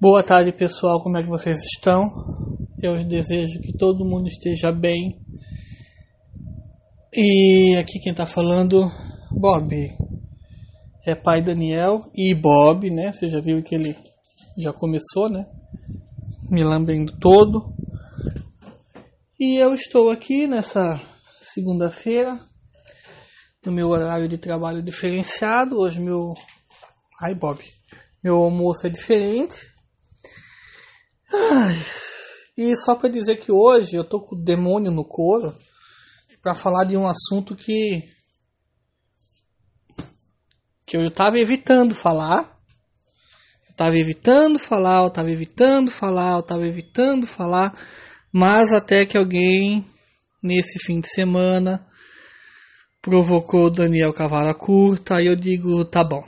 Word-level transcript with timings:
Boa 0.00 0.22
tarde, 0.22 0.50
pessoal. 0.52 1.02
Como 1.02 1.18
é 1.18 1.22
que 1.22 1.28
vocês 1.28 1.58
estão? 1.58 2.08
Eu 2.82 3.04
desejo 3.04 3.60
que 3.60 3.76
todo 3.76 4.04
mundo 4.04 4.28
esteja 4.28 4.72
bem. 4.72 5.20
E 7.12 7.76
aqui 7.76 7.98
quem 7.98 8.14
tá 8.14 8.24
falando, 8.24 8.90
Bob. 9.30 9.74
É 11.04 11.14
pai 11.14 11.42
Daniel 11.42 12.10
e 12.14 12.34
Bob, 12.34 12.88
né? 12.90 13.12
Você 13.12 13.28
já 13.28 13.40
viu 13.40 13.62
que 13.62 13.74
ele 13.74 13.96
já 14.56 14.72
começou, 14.72 15.28
né? 15.28 15.44
Me 16.50 16.62
lambendo 16.62 17.18
todo. 17.18 17.74
E 19.38 19.56
eu 19.56 19.74
estou 19.74 20.10
aqui 20.10 20.46
nessa 20.46 21.00
segunda-feira, 21.40 22.40
no 23.64 23.72
meu 23.72 23.88
horário 23.88 24.28
de 24.28 24.38
trabalho 24.38 24.82
diferenciado. 24.82 25.76
Hoje 25.78 26.00
meu. 26.00 26.32
Ai, 27.22 27.34
Bob. 27.34 27.58
Meu 28.22 28.36
almoço 28.36 28.86
é 28.86 28.90
diferente. 28.90 29.56
Ai. 31.32 31.82
E 32.56 32.76
só 32.76 32.94
para 32.94 33.08
dizer 33.08 33.36
que 33.36 33.50
hoje 33.50 33.96
eu 33.96 34.04
tô 34.04 34.20
com 34.20 34.36
o 34.36 34.42
demônio 34.42 34.90
no 34.90 35.04
couro 35.04 35.56
para 36.42 36.54
falar 36.54 36.84
de 36.84 36.96
um 36.96 37.06
assunto 37.06 37.54
que 37.56 38.02
que 40.84 40.96
eu 40.96 41.06
estava 41.06 41.38
evitando 41.38 41.94
falar. 41.94 42.58
Eu 43.68 43.70
estava 43.70 43.96
evitando 43.96 44.58
falar, 44.58 45.02
eu 45.02 45.08
estava 45.08 45.30
evitando 45.30 45.90
falar, 45.90 46.32
eu 46.32 46.40
estava 46.40 46.66
evitando 46.66 47.26
falar, 47.26 47.78
mas 48.32 48.72
até 48.72 49.06
que 49.06 49.16
alguém 49.16 49.86
nesse 50.42 50.78
fim 50.84 51.00
de 51.00 51.08
semana 51.08 51.86
provocou 53.00 53.66
o 53.66 53.70
Daniel 53.70 54.12
Cavara 54.12 54.52
Curta, 54.52 55.14
aí 55.14 55.26
eu 55.26 55.36
digo, 55.36 55.84
tá 55.84 56.02
bom. 56.02 56.24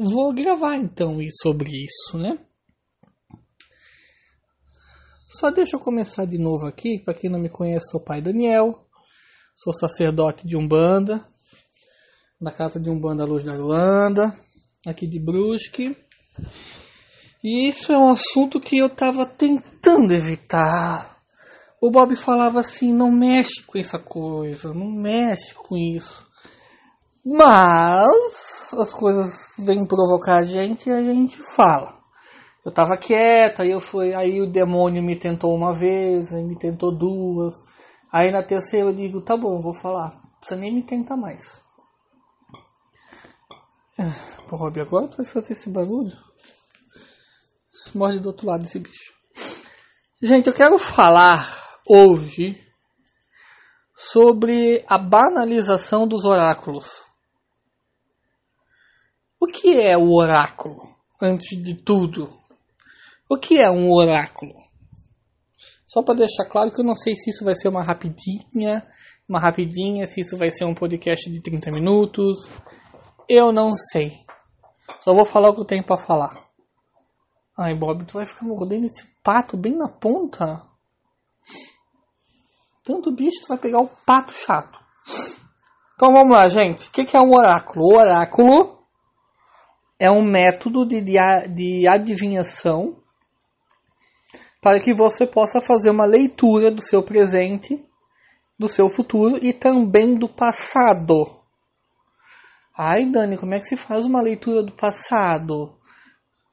Vou 0.00 0.32
gravar 0.32 0.76
então 0.76 1.18
sobre 1.42 1.70
isso, 1.70 2.16
né? 2.16 2.38
Só 5.28 5.50
deixa 5.50 5.76
eu 5.76 5.80
começar 5.80 6.24
de 6.24 6.38
novo 6.38 6.66
aqui, 6.66 7.00
para 7.00 7.14
quem 7.14 7.28
não 7.28 7.38
me 7.38 7.50
conhece, 7.50 7.90
sou 7.90 8.00
o 8.00 8.04
pai 8.04 8.20
Daniel, 8.20 8.86
sou 9.56 9.74
sacerdote 9.74 10.46
de 10.46 10.56
Umbanda, 10.56 11.26
da 12.40 12.52
casa 12.52 12.78
de 12.78 12.88
Umbanda 12.88 13.24
Luz 13.24 13.42
da 13.42 13.54
Irlanda, 13.54 14.38
aqui 14.86 15.06
de 15.06 15.18
Brusque. 15.18 15.96
E 17.42 17.68
isso 17.68 17.92
é 17.92 17.98
um 17.98 18.10
assunto 18.10 18.60
que 18.60 18.78
eu 18.78 18.86
estava 18.86 19.26
tentando 19.26 20.14
evitar. 20.14 21.18
O 21.80 21.90
Bob 21.90 22.14
falava 22.14 22.60
assim: 22.60 22.92
não 22.92 23.10
mexe 23.10 23.62
com 23.64 23.78
essa 23.78 23.98
coisa, 23.98 24.72
não 24.72 24.90
mexe 24.90 25.54
com 25.54 25.76
isso. 25.76 26.27
Mas 27.30 28.72
as 28.72 28.90
coisas 28.90 29.52
vêm 29.58 29.86
provocar 29.86 30.36
a 30.36 30.44
gente 30.44 30.88
e 30.88 30.92
a 30.92 31.02
gente 31.02 31.36
fala. 31.54 31.98
Eu 32.64 32.72
tava 32.72 32.96
quieta, 32.96 33.62
aí 33.62 33.70
eu 33.70 33.80
fui, 33.80 34.14
aí 34.14 34.40
o 34.40 34.50
demônio 34.50 35.02
me 35.02 35.14
tentou 35.14 35.54
uma 35.54 35.74
vez, 35.74 36.32
aí 36.32 36.42
me 36.42 36.58
tentou 36.58 36.90
duas. 36.90 37.54
Aí 38.10 38.30
na 38.30 38.42
terceira 38.42 38.88
eu 38.88 38.94
digo, 38.94 39.20
tá 39.20 39.36
bom, 39.36 39.60
vou 39.60 39.74
falar. 39.74 40.14
Não 40.14 40.38
precisa 40.38 40.58
nem 40.58 40.74
me 40.74 40.82
tentar 40.82 41.16
mais. 41.16 41.62
Ah, 43.98 44.14
pô, 44.48 44.56
Rob, 44.56 44.80
agora 44.80 45.08
tu 45.08 45.18
vai 45.18 45.26
fazer 45.26 45.52
esse 45.52 45.68
barulho? 45.68 46.16
Morre 47.94 48.20
do 48.20 48.28
outro 48.28 48.46
lado 48.46 48.62
desse 48.62 48.78
bicho. 48.78 49.12
Gente, 50.22 50.46
eu 50.46 50.54
quero 50.54 50.78
falar 50.78 51.78
hoje 51.86 52.58
sobre 53.94 54.82
a 54.88 54.96
banalização 54.96 56.06
dos 56.08 56.24
oráculos. 56.24 57.07
O 59.40 59.46
que 59.46 59.80
é 59.80 59.96
o 59.96 60.12
oráculo? 60.14 60.88
Antes 61.20 61.62
de 61.62 61.74
tudo, 61.74 62.28
o 63.28 63.36
que 63.36 63.58
é 63.58 63.70
um 63.70 63.92
oráculo? 63.92 64.54
Só 65.86 66.02
para 66.02 66.18
deixar 66.18 66.44
claro 66.48 66.70
que 66.70 66.80
eu 66.80 66.84
não 66.84 66.94
sei 66.94 67.14
se 67.14 67.30
isso 67.30 67.44
vai 67.44 67.54
ser 67.54 67.68
uma 67.68 67.82
rapidinha, 67.82 68.84
uma 69.28 69.38
rapidinha, 69.38 70.06
se 70.06 70.20
isso 70.20 70.36
vai 70.36 70.50
ser 70.50 70.64
um 70.64 70.74
podcast 70.74 71.30
de 71.30 71.40
30 71.40 71.70
minutos. 71.70 72.50
Eu 73.28 73.52
não 73.52 73.74
sei. 73.74 74.12
Só 75.02 75.14
vou 75.14 75.24
falar 75.24 75.50
o 75.50 75.54
que 75.54 75.60
eu 75.60 75.66
tenho 75.66 75.84
para 75.84 75.96
falar. 75.96 76.36
Ai, 77.56 77.74
Bob, 77.74 78.04
tu 78.04 78.14
vai 78.14 78.26
ficar 78.26 78.46
mordendo 78.46 78.86
esse 78.86 79.06
pato 79.22 79.56
bem 79.56 79.76
na 79.76 79.88
ponta? 79.88 80.62
Tanto 82.84 83.12
bicho, 83.12 83.42
tu 83.42 83.48
vai 83.48 83.58
pegar 83.58 83.80
o 83.80 83.88
pato 84.06 84.32
chato. 84.32 84.78
Então 85.94 86.12
vamos 86.12 86.30
lá, 86.30 86.48
gente. 86.48 86.88
O 86.88 86.90
que 86.90 87.16
é 87.16 87.20
um 87.20 87.34
oráculo? 87.34 87.84
O 87.84 87.98
oráculo 87.98 88.77
é 89.98 90.10
um 90.10 90.22
método 90.22 90.86
de, 90.86 91.00
de 91.00 91.88
adivinhação 91.88 93.02
para 94.60 94.80
que 94.80 94.94
você 94.94 95.26
possa 95.26 95.60
fazer 95.60 95.90
uma 95.90 96.04
leitura 96.04 96.70
do 96.70 96.80
seu 96.80 97.02
presente, 97.02 97.84
do 98.58 98.68
seu 98.68 98.88
futuro 98.88 99.38
e 99.42 99.52
também 99.52 100.14
do 100.14 100.28
passado. 100.28 101.38
Ai, 102.76 103.06
Dani, 103.06 103.36
como 103.36 103.54
é 103.54 103.58
que 103.58 103.66
se 103.66 103.76
faz 103.76 104.04
uma 104.04 104.20
leitura 104.20 104.62
do 104.62 104.72
passado? 104.72 105.76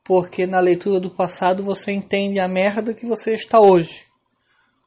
Porque 0.03 0.45
na 0.47 0.59
leitura 0.59 0.99
do 0.99 1.09
passado 1.09 1.63
você 1.63 1.91
entende 1.91 2.39
a 2.39 2.47
merda 2.47 2.93
que 2.93 3.05
você 3.05 3.33
está 3.33 3.59
hoje. 3.59 4.05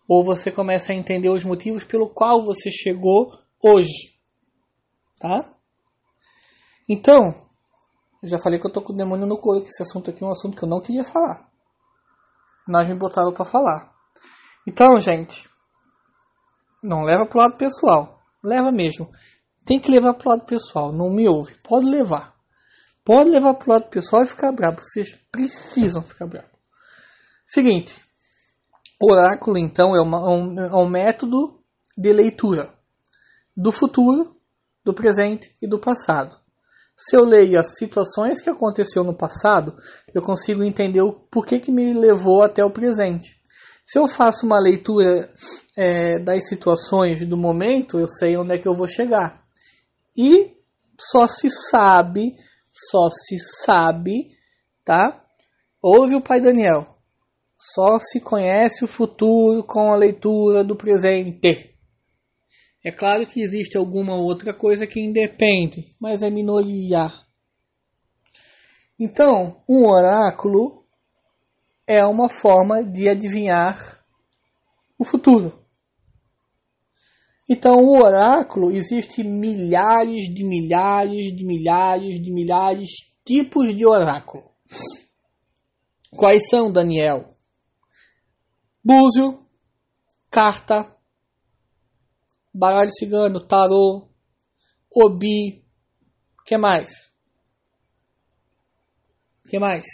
Ou 0.08 0.24
você 0.24 0.50
começa 0.50 0.92
a 0.92 0.96
entender 0.96 1.28
os 1.28 1.44
motivos 1.44 1.84
pelo 1.84 2.08
qual 2.08 2.44
você 2.44 2.70
chegou 2.70 3.32
hoje. 3.62 4.14
Tá? 5.20 5.52
Então, 6.88 7.47
eu 8.22 8.28
já 8.28 8.38
falei 8.38 8.58
que 8.58 8.66
eu 8.66 8.72
tô 8.72 8.82
com 8.82 8.92
o 8.92 8.96
demônio 8.96 9.26
no 9.26 9.38
couro, 9.38 9.62
que 9.62 9.68
esse 9.68 9.82
assunto 9.82 10.10
aqui 10.10 10.22
é 10.22 10.26
um 10.26 10.32
assunto 10.32 10.56
que 10.56 10.64
eu 10.64 10.68
não 10.68 10.80
queria 10.80 11.04
falar 11.04 11.48
nós 12.68 12.86
me 12.86 12.94
botaram 12.94 13.32
para 13.32 13.46
falar. 13.46 13.90
Então, 14.66 15.00
gente, 15.00 15.48
não 16.84 17.02
leva 17.02 17.24
pro 17.24 17.38
lado 17.38 17.56
pessoal. 17.56 18.20
Leva 18.44 18.70
mesmo. 18.70 19.10
Tem 19.64 19.80
que 19.80 19.90
levar 19.90 20.14
pro 20.14 20.28
lado 20.28 20.44
pessoal. 20.44 20.92
Não 20.92 21.10
me 21.10 21.26
ouve. 21.26 21.56
Pode 21.64 21.86
levar. 21.86 22.36
Pode 23.02 23.30
levar 23.30 23.54
pro 23.54 23.72
lado 23.72 23.88
pessoal 23.88 24.22
e 24.22 24.26
ficar 24.26 24.52
bravo. 24.52 24.80
Vocês 24.80 25.18
precisam 25.32 26.02
ficar 26.02 26.26
bravo. 26.26 26.48
Seguinte. 27.46 27.98
Oráculo, 29.00 29.56
então, 29.56 29.96
é, 29.96 30.00
uma, 30.02 30.28
um, 30.28 30.60
é 30.60 30.76
um 30.76 30.88
método 30.88 31.62
de 31.96 32.12
leitura 32.12 32.74
do 33.56 33.72
futuro, 33.72 34.36
do 34.84 34.92
presente 34.92 35.54
e 35.62 35.68
do 35.68 35.80
passado. 35.80 36.37
Se 36.98 37.16
eu 37.16 37.24
leio 37.24 37.60
as 37.60 37.76
situações 37.78 38.40
que 38.40 38.50
aconteceu 38.50 39.04
no 39.04 39.14
passado, 39.14 39.76
eu 40.12 40.20
consigo 40.20 40.64
entender 40.64 41.00
o 41.00 41.12
porquê 41.12 41.60
que 41.60 41.70
me 41.70 41.94
levou 41.94 42.42
até 42.42 42.64
o 42.64 42.72
presente. 42.72 43.38
Se 43.86 44.00
eu 44.00 44.08
faço 44.08 44.44
uma 44.44 44.58
leitura 44.58 45.32
é, 45.76 46.18
das 46.18 46.48
situações 46.48 47.24
do 47.24 47.36
momento, 47.36 48.00
eu 48.00 48.08
sei 48.08 48.36
onde 48.36 48.52
é 48.52 48.58
que 48.58 48.66
eu 48.66 48.74
vou 48.74 48.88
chegar. 48.88 49.44
E 50.16 50.56
só 51.00 51.28
se 51.28 51.48
sabe, 51.70 52.34
só 52.72 53.08
se 53.10 53.38
sabe, 53.64 54.32
tá? 54.84 55.24
Ouve 55.80 56.16
o 56.16 56.20
pai 56.20 56.40
Daniel. 56.40 56.96
Só 57.56 58.00
se 58.00 58.20
conhece 58.20 58.84
o 58.84 58.88
futuro 58.88 59.62
com 59.64 59.92
a 59.92 59.96
leitura 59.96 60.64
do 60.64 60.74
presente. 60.74 61.77
É 62.84 62.92
claro 62.92 63.26
que 63.26 63.40
existe 63.40 63.76
alguma 63.76 64.14
outra 64.14 64.54
coisa 64.54 64.86
que 64.86 65.00
independe, 65.00 65.94
mas 66.00 66.22
é 66.22 66.30
minoria. 66.30 67.12
Então, 68.98 69.62
um 69.68 69.86
oráculo 69.86 70.84
é 71.86 72.04
uma 72.04 72.28
forma 72.28 72.84
de 72.84 73.08
adivinhar 73.08 74.04
o 74.98 75.04
futuro. 75.04 75.64
Então, 77.48 77.74
o 77.76 78.02
oráculo 78.02 78.70
existe 78.70 79.24
milhares 79.24 80.24
de 80.34 80.44
milhares 80.44 81.34
de 81.34 81.46
milhares 81.46 82.22
de 82.22 82.30
milhares 82.30 82.90
tipos 83.24 83.74
de 83.74 83.86
oráculo. 83.86 84.50
Quais 86.10 86.48
são, 86.50 86.70
Daniel? 86.70 87.30
Búzio, 88.84 89.46
carta, 90.30 90.97
baralho 92.58 92.90
cigano, 92.90 93.40
tarô, 93.40 94.08
obi, 94.94 95.64
que 96.44 96.56
mais? 96.58 97.08
que 99.48 99.58
mais? 99.58 99.84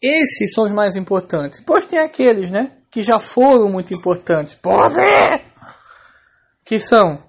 Esses 0.00 0.52
são 0.52 0.64
os 0.64 0.72
mais 0.72 0.94
importantes. 0.94 1.58
Depois 1.58 1.84
tem 1.84 1.98
aqueles, 1.98 2.50
né? 2.50 2.78
Que 2.90 3.02
já 3.02 3.18
foram 3.18 3.68
muito 3.68 3.92
importantes. 3.92 4.54
Pode! 4.54 4.94
Que 6.64 6.78
são 6.78 7.22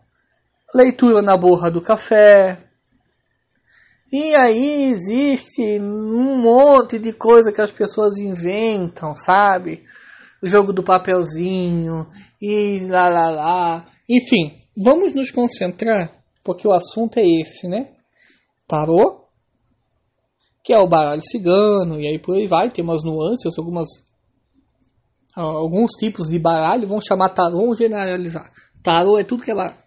leitura 0.74 1.22
na 1.22 1.36
borra 1.36 1.72
do 1.72 1.82
café. 1.82 2.64
E 4.12 4.36
aí 4.36 4.92
existe 4.92 5.80
um 5.80 6.42
monte 6.42 7.00
de 7.00 7.14
coisa 7.14 7.52
que 7.52 7.62
as 7.62 7.72
pessoas 7.72 8.18
inventam, 8.18 9.16
sabe? 9.16 9.84
O 10.42 10.48
jogo 10.48 10.74
do 10.74 10.84
papelzinho 10.84 12.08
e 12.42 12.86
lá 12.88 13.10
lá 13.10 13.30
lá. 13.30 13.92
Enfim, 14.08 14.60
vamos 14.76 15.14
nos 15.14 15.32
concentrar, 15.32 16.24
porque 16.44 16.68
o 16.68 16.72
assunto 16.72 17.18
é 17.18 17.24
esse, 17.24 17.68
né? 17.68 17.94
Tarô, 18.68 19.26
que 20.64 20.74
é 20.74 20.78
o 20.78 20.88
baralho 20.88 21.22
cigano, 21.22 22.00
e 22.00 22.08
aí 22.08 22.20
por 22.20 22.36
aí 22.36 22.46
vai, 22.46 22.70
tem 22.70 22.84
umas 22.84 23.04
nuances, 23.04 23.58
algumas 23.58 23.88
alguns 25.36 25.92
tipos 25.92 26.28
de 26.28 26.38
baralho, 26.38 26.88
vão 26.88 27.00
chamar 27.00 27.34
tarô, 27.34 27.58
vamos 27.58 27.78
generalizar. 27.78 28.52
Tarô 28.84 29.18
é 29.18 29.24
tudo 29.24 29.44
que 29.44 29.52
é 29.52 29.56
baralho. 29.56 29.80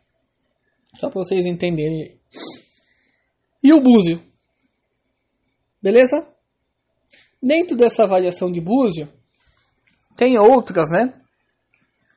Só 0.98 1.10
para 1.10 1.22
vocês 1.22 1.46
entenderem. 1.46 2.18
E 3.62 3.72
o 3.72 3.80
búzio? 3.80 4.22
Beleza? 5.82 6.26
Dentro 7.42 7.76
dessa 7.76 8.04
avaliação 8.04 8.50
de 8.52 8.60
búzio, 8.60 9.08
tem 10.16 10.38
outras, 10.38 10.90
né? 10.90 11.12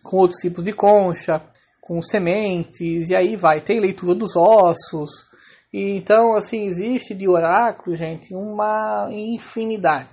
Com 0.04 0.18
outros 0.18 0.40
tipos 0.40 0.64
de 0.64 0.74
concha, 0.74 1.42
com 1.82 2.02
sementes, 2.02 3.10
e 3.10 3.16
aí 3.16 3.36
vai. 3.36 3.62
Tem 3.62 3.80
leitura 3.80 4.16
dos 4.16 4.36
ossos. 4.36 5.26
E, 5.72 5.98
então, 5.98 6.36
assim, 6.36 6.64
existe 6.64 7.14
de 7.14 7.28
oráculo, 7.28 7.96
gente, 7.96 8.34
uma 8.34 9.08
infinidade. 9.12 10.10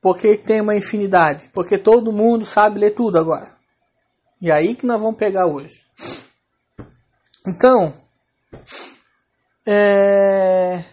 Por 0.00 0.18
que 0.18 0.36
tem 0.36 0.60
uma 0.60 0.76
infinidade? 0.76 1.48
Porque 1.54 1.78
todo 1.78 2.12
mundo 2.12 2.44
sabe 2.44 2.78
ler 2.78 2.94
tudo 2.94 3.18
agora. 3.18 3.54
E 4.40 4.52
aí 4.52 4.76
que 4.76 4.84
nós 4.84 5.00
vamos 5.00 5.16
pegar 5.16 5.46
hoje. 5.46 5.82
Então, 7.46 7.94
é... 9.66 10.84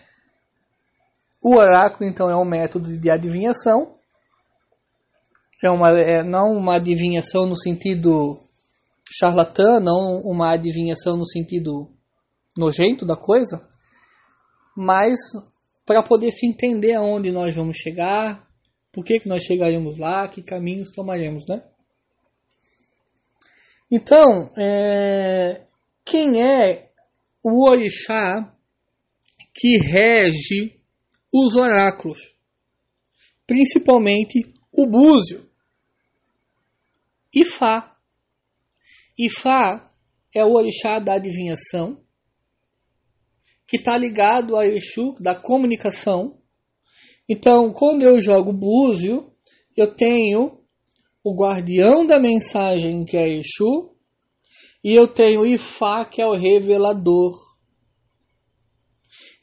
o 1.42 1.58
oráculo 1.58 2.10
então 2.10 2.30
é 2.30 2.36
um 2.36 2.46
método 2.46 2.98
de 2.98 3.12
adivinhação. 3.12 3.98
É 5.64 5.70
uma, 5.70 5.90
é 5.90 6.24
não 6.24 6.58
uma 6.58 6.76
adivinhação 6.76 7.46
no 7.46 7.56
sentido 7.56 8.40
charlatã, 9.12 9.80
não 9.80 10.22
uma 10.24 10.54
adivinhação 10.54 11.18
no 11.18 11.26
sentido 11.26 11.90
nojento 12.58 13.06
da 13.06 13.16
coisa, 13.16 13.68
mas 14.76 15.18
para 15.86 16.02
poder 16.02 16.32
se 16.32 16.48
entender 16.48 16.96
aonde 16.96 17.32
nós 17.32 17.56
vamos 17.56 17.78
chegar, 17.78 18.48
por 18.92 19.06
que, 19.06 19.20
que 19.20 19.30
nós 19.30 19.44
chegaremos 19.44 19.98
lá? 19.98 20.28
Que 20.28 20.42
caminhos 20.42 20.90
tomaremos, 20.92 21.46
né? 21.48 21.64
Então, 23.90 24.52
é, 24.58 25.66
quem 26.06 26.42
é 26.42 26.90
o 27.44 27.70
orixá 27.70 28.54
que 29.54 29.78
rege 29.78 30.80
os 31.34 31.56
oráculos? 31.56 32.20
Principalmente 33.46 34.54
o 34.72 34.88
búzio. 34.88 35.51
Ifá. 37.34 37.96
Ifá 39.18 39.92
é 40.34 40.44
o 40.44 40.54
orixá 40.54 41.00
da 41.00 41.14
adivinhação, 41.16 42.04
que 43.68 43.78
está 43.78 43.98
ligado 43.98 44.56
a 44.56 44.66
Exu 44.66 45.14
da 45.20 45.36
comunicação, 45.36 46.42
então, 47.34 47.72
quando 47.72 48.04
eu 48.04 48.20
jogo 48.20 48.52
búzio, 48.52 49.32
eu 49.78 49.96
tenho 49.96 50.60
o 51.24 51.34
guardião 51.34 52.06
da 52.06 52.20
mensagem, 52.20 53.06
que 53.06 53.16
é 53.16 53.26
Exu, 53.26 53.96
e 54.84 54.94
eu 54.94 55.08
tenho 55.08 55.46
Ifá, 55.46 56.04
que 56.04 56.22
é 56.22 56.26
o 56.26 56.36
revelador. 56.36 57.40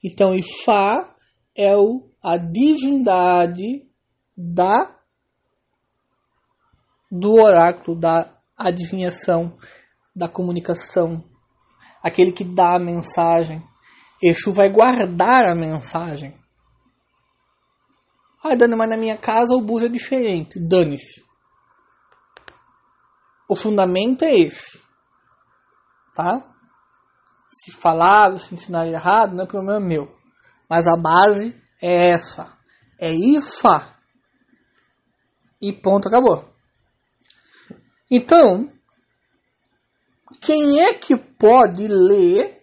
Então, 0.05 0.35
Ifá 0.35 1.17
é 1.56 1.70
a 2.23 2.37
divindade 2.37 3.88
da 4.37 4.98
do 7.11 7.33
oráculo, 7.35 7.99
da 7.99 8.39
adivinhação, 8.57 9.57
da 10.15 10.29
comunicação, 10.29 11.25
aquele 12.03 12.33
que 12.33 12.45
dá 12.45 12.77
a 12.77 12.81
mensagem. 12.81 13.63
Exu 14.23 14.53
vai 14.53 14.69
guardar 14.69 15.47
a 15.47 15.55
mensagem. 15.55 16.37
Ah, 18.43 18.55
Dani, 18.55 18.77
mas 18.77 18.89
na 18.89 18.97
minha 18.97 19.17
casa 19.17 19.55
o 19.55 19.61
bus 19.61 19.83
é 19.83 19.89
diferente. 19.89 20.59
Dane-se. 20.61 21.25
O 23.49 23.57
fundamento 23.57 24.25
é 24.25 24.33
esse. 24.33 24.81
Tá? 26.15 26.45
Se 27.49 27.73
falar, 27.73 28.37
se 28.39 28.55
ensinar 28.55 28.87
errado, 28.87 29.35
não 29.35 29.45
é 29.45 29.47
problema 29.47 29.81
meu. 29.81 30.15
Mas 30.69 30.87
a 30.87 30.97
base 30.97 31.59
é 31.81 32.13
essa. 32.13 32.57
É 33.01 33.13
IFA. 33.13 33.97
E 35.61 35.73
ponto, 35.73 36.09
acabou. 36.09 36.58
Então, 38.11 38.73
quem 40.41 40.81
é 40.81 40.95
que 40.95 41.17
pode 41.17 41.87
ler 41.89 42.63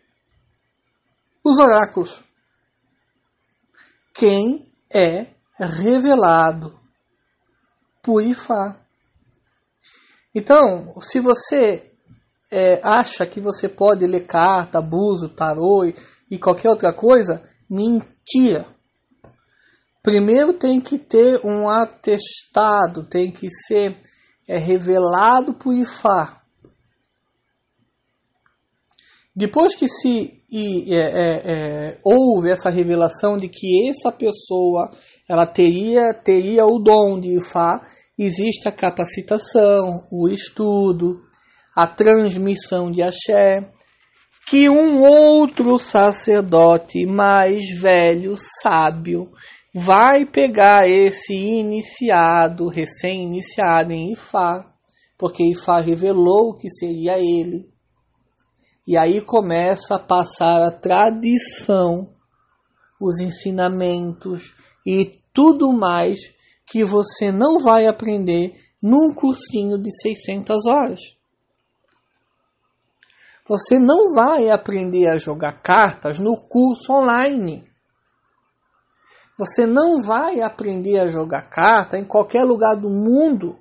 os 1.44 1.60
oráculos? 1.60 2.24
Quem 4.14 4.72
é 4.94 5.28
revelado 5.58 6.80
por 8.02 8.22
Ifá. 8.24 8.80
Então, 10.34 11.00
se 11.02 11.20
você 11.20 11.92
é, 12.52 12.80
acha 12.84 13.26
que 13.26 13.40
você 13.40 13.68
pode 13.68 14.06
ler 14.06 14.28
carta, 14.28 14.80
abuso, 14.80 15.30
tarô 15.30 15.86
e, 15.86 15.96
e 16.30 16.38
qualquer 16.38 16.70
outra 16.70 16.94
coisa, 16.94 17.42
mentira. 17.70 18.68
Primeiro 20.04 20.54
tem 20.54 20.80
que 20.80 21.00
ter 21.00 21.44
um 21.44 21.68
atestado, 21.68 23.08
tem 23.10 23.32
que 23.32 23.50
ser 23.50 24.00
é, 24.48 24.58
revelado 24.58 25.54
por 25.54 25.74
Ifá. 25.74 26.42
Depois 29.36 29.76
que 29.76 29.88
se 29.88 30.42
e, 30.50 30.94
é, 30.94 31.00
é, 31.00 31.52
é, 31.52 32.00
houve 32.02 32.50
essa 32.50 32.70
revelação 32.70 33.38
de 33.38 33.50
que 33.50 33.90
essa 33.90 34.12
pessoa 34.12 34.90
ela 35.28 35.46
teria, 35.46 36.14
teria 36.14 36.66
o 36.66 36.80
dom 36.80 37.20
de 37.20 37.38
Ifá, 37.38 37.86
existe 38.18 38.68
a 38.68 38.72
capacitação, 38.72 40.08
o 40.10 40.30
estudo, 40.30 41.22
a 41.76 41.86
transmissão 41.86 42.90
de 42.90 43.02
axé, 43.02 43.70
que 44.48 44.70
um 44.70 45.04
outro 45.04 45.78
sacerdote 45.78 47.06
mais 47.06 47.64
velho, 47.82 48.36
sábio, 48.62 49.30
vai 49.78 50.26
pegar 50.26 50.88
esse 50.88 51.34
iniciado, 51.34 52.70
recém-iniciado 52.70 53.92
em 53.92 54.14
Ifá, 54.14 54.74
porque 55.18 55.44
Ifá 55.52 55.82
revelou 55.82 56.56
que 56.56 56.70
seria 56.70 57.18
ele. 57.18 57.70
E 58.88 58.98
aí 58.98 59.20
começa 59.20 59.96
a 59.96 60.00
passar 60.00 60.66
a 60.66 60.72
tradição, 60.72 62.10
os 63.02 63.20
ensinamentos, 63.20 64.56
e 64.88 65.20
tudo 65.34 65.74
mais 65.74 66.20
que 66.66 66.82
você 66.82 67.30
não 67.30 67.60
vai 67.60 67.86
aprender 67.86 68.56
num 68.82 69.14
cursinho 69.14 69.78
de 69.78 69.92
600 69.92 70.68
horas. 70.68 71.02
Você 73.46 73.78
não 73.78 74.14
vai 74.14 74.50
aprender 74.50 75.08
a 75.10 75.18
jogar 75.18 75.62
cartas 75.62 76.18
no 76.18 76.38
curso 76.48 76.94
online. 76.94 77.75
Você 79.38 79.66
não 79.66 80.02
vai 80.02 80.42
aprender 80.42 81.00
a 81.00 81.08
jogar 81.08 81.50
carta 81.50 81.98
em 81.98 82.06
qualquer 82.06 82.44
lugar 82.44 82.76
do 82.76 82.90
mundo. 82.90 83.60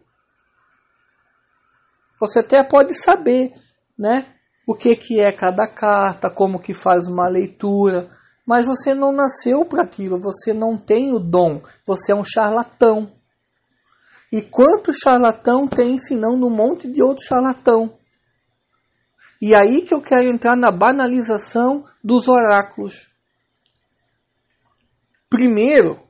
Você 2.21 2.39
até 2.39 2.63
pode 2.63 2.95
saber, 2.95 3.53
né? 3.99 4.33
O 4.67 4.75
que, 4.75 4.95
que 4.97 5.21
é 5.21 5.33
cada 5.33 5.67
carta, 5.67 6.31
como 6.31 6.61
que 6.61 6.73
faz 6.73 7.07
uma 7.07 7.29
leitura, 7.29 8.09
mas 8.47 8.67
você 8.67 8.95
não 8.95 9.13
nasceu 9.13 9.65
para 9.65 9.83
aquilo, 9.83 10.21
você 10.21 10.55
não 10.55 10.77
tem 10.77 11.13
o 11.13 11.19
dom, 11.19 11.63
você 11.85 12.13
é 12.13 12.15
um 12.15 12.25
charlatão. 12.25 13.13
E 14.31 14.43
quanto 14.43 14.93
charlatão 14.95 15.67
tem, 15.67 15.99
senão 15.99 16.37
no 16.37 16.51
monte 16.51 16.91
de 16.91 17.03
outro 17.03 17.25
charlatão? 17.25 17.95
E 19.41 19.55
aí 19.55 19.83
que 19.83 19.93
eu 19.93 20.01
quero 20.01 20.29
entrar 20.29 20.57
na 20.57 20.71
banalização 20.71 21.85
dos 22.03 22.29
oráculos. 22.29 23.14
Primeiro, 25.35 26.01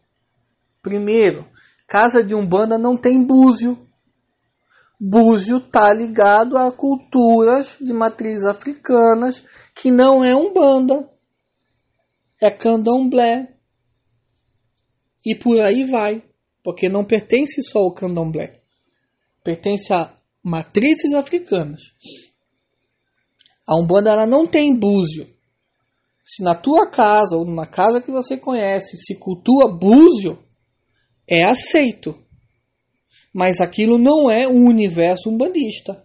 primeiro, 0.83 1.49
casa 1.89 2.23
de 2.23 2.35
umbanda 2.35 2.77
não 2.77 2.95
tem 2.95 3.27
búzio. 3.27 3.89
Búzio 5.01 5.61
tá 5.61 5.95
ligado 5.95 6.59
a 6.59 6.71
culturas 6.71 7.75
de 7.81 7.91
matriz 7.95 8.45
africanas 8.45 9.43
que 9.75 9.91
não 9.91 10.23
é 10.23 10.37
umbanda 10.37 11.09
é 12.39 12.51
candomblé. 12.51 13.57
E 15.25 15.35
por 15.39 15.59
aí 15.59 15.85
vai, 15.85 16.23
porque 16.63 16.87
não 16.87 17.03
pertence 17.03 17.63
só 17.63 17.79
ao 17.79 17.95
candomblé, 17.95 18.61
pertence 19.43 19.91
a 19.91 20.15
matrizes 20.43 21.15
africanas. 21.15 21.81
A 23.67 23.81
Umbanda 23.81 24.11
ela 24.11 24.27
não 24.27 24.47
tem 24.47 24.79
búzio. 24.79 25.34
Se 26.25 26.43
na 26.43 26.55
tua 26.55 26.91
casa 26.91 27.37
ou 27.37 27.45
numa 27.45 27.67
casa 27.67 28.01
que 28.01 28.11
você 28.11 28.37
conhece 28.37 28.97
se 28.97 29.19
cultua 29.19 29.77
búzio, 29.79 30.39
é 31.29 31.45
aceito. 31.45 32.19
Mas 33.33 33.61
aquilo 33.61 33.99
não 33.99 34.31
é 34.31 34.49
um 34.49 34.67
universo 34.67 35.29
umbandista. 35.29 36.03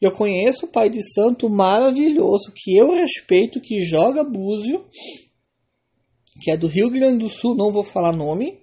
Eu 0.00 0.10
conheço 0.10 0.66
o 0.66 0.72
pai 0.72 0.88
de 0.88 1.02
santo 1.12 1.48
maravilhoso 1.48 2.52
que 2.54 2.76
eu 2.76 2.94
respeito, 2.94 3.60
que 3.60 3.84
joga 3.84 4.24
búzio 4.24 4.84
que 6.40 6.50
é 6.50 6.56
do 6.56 6.66
Rio 6.66 6.90
Grande 6.90 7.18
do 7.18 7.28
Sul, 7.28 7.54
não 7.54 7.70
vou 7.70 7.84
falar 7.84 8.12
nome, 8.12 8.58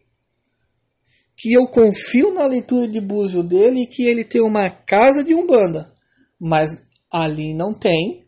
que 1.38 1.54
eu 1.54 1.68
confio 1.68 2.34
na 2.34 2.46
leitura 2.46 2.88
de 2.88 3.00
búzio 3.00 3.44
dele 3.44 3.84
e 3.84 3.88
que 3.88 4.04
ele 4.04 4.26
tem 4.26 4.42
uma 4.42 4.70
casa 4.70 5.24
de 5.24 5.36
Umbanda. 5.36 5.94
Mas 6.40 6.72
ali 7.12 7.54
não 7.54 7.74
tem. 7.74 8.27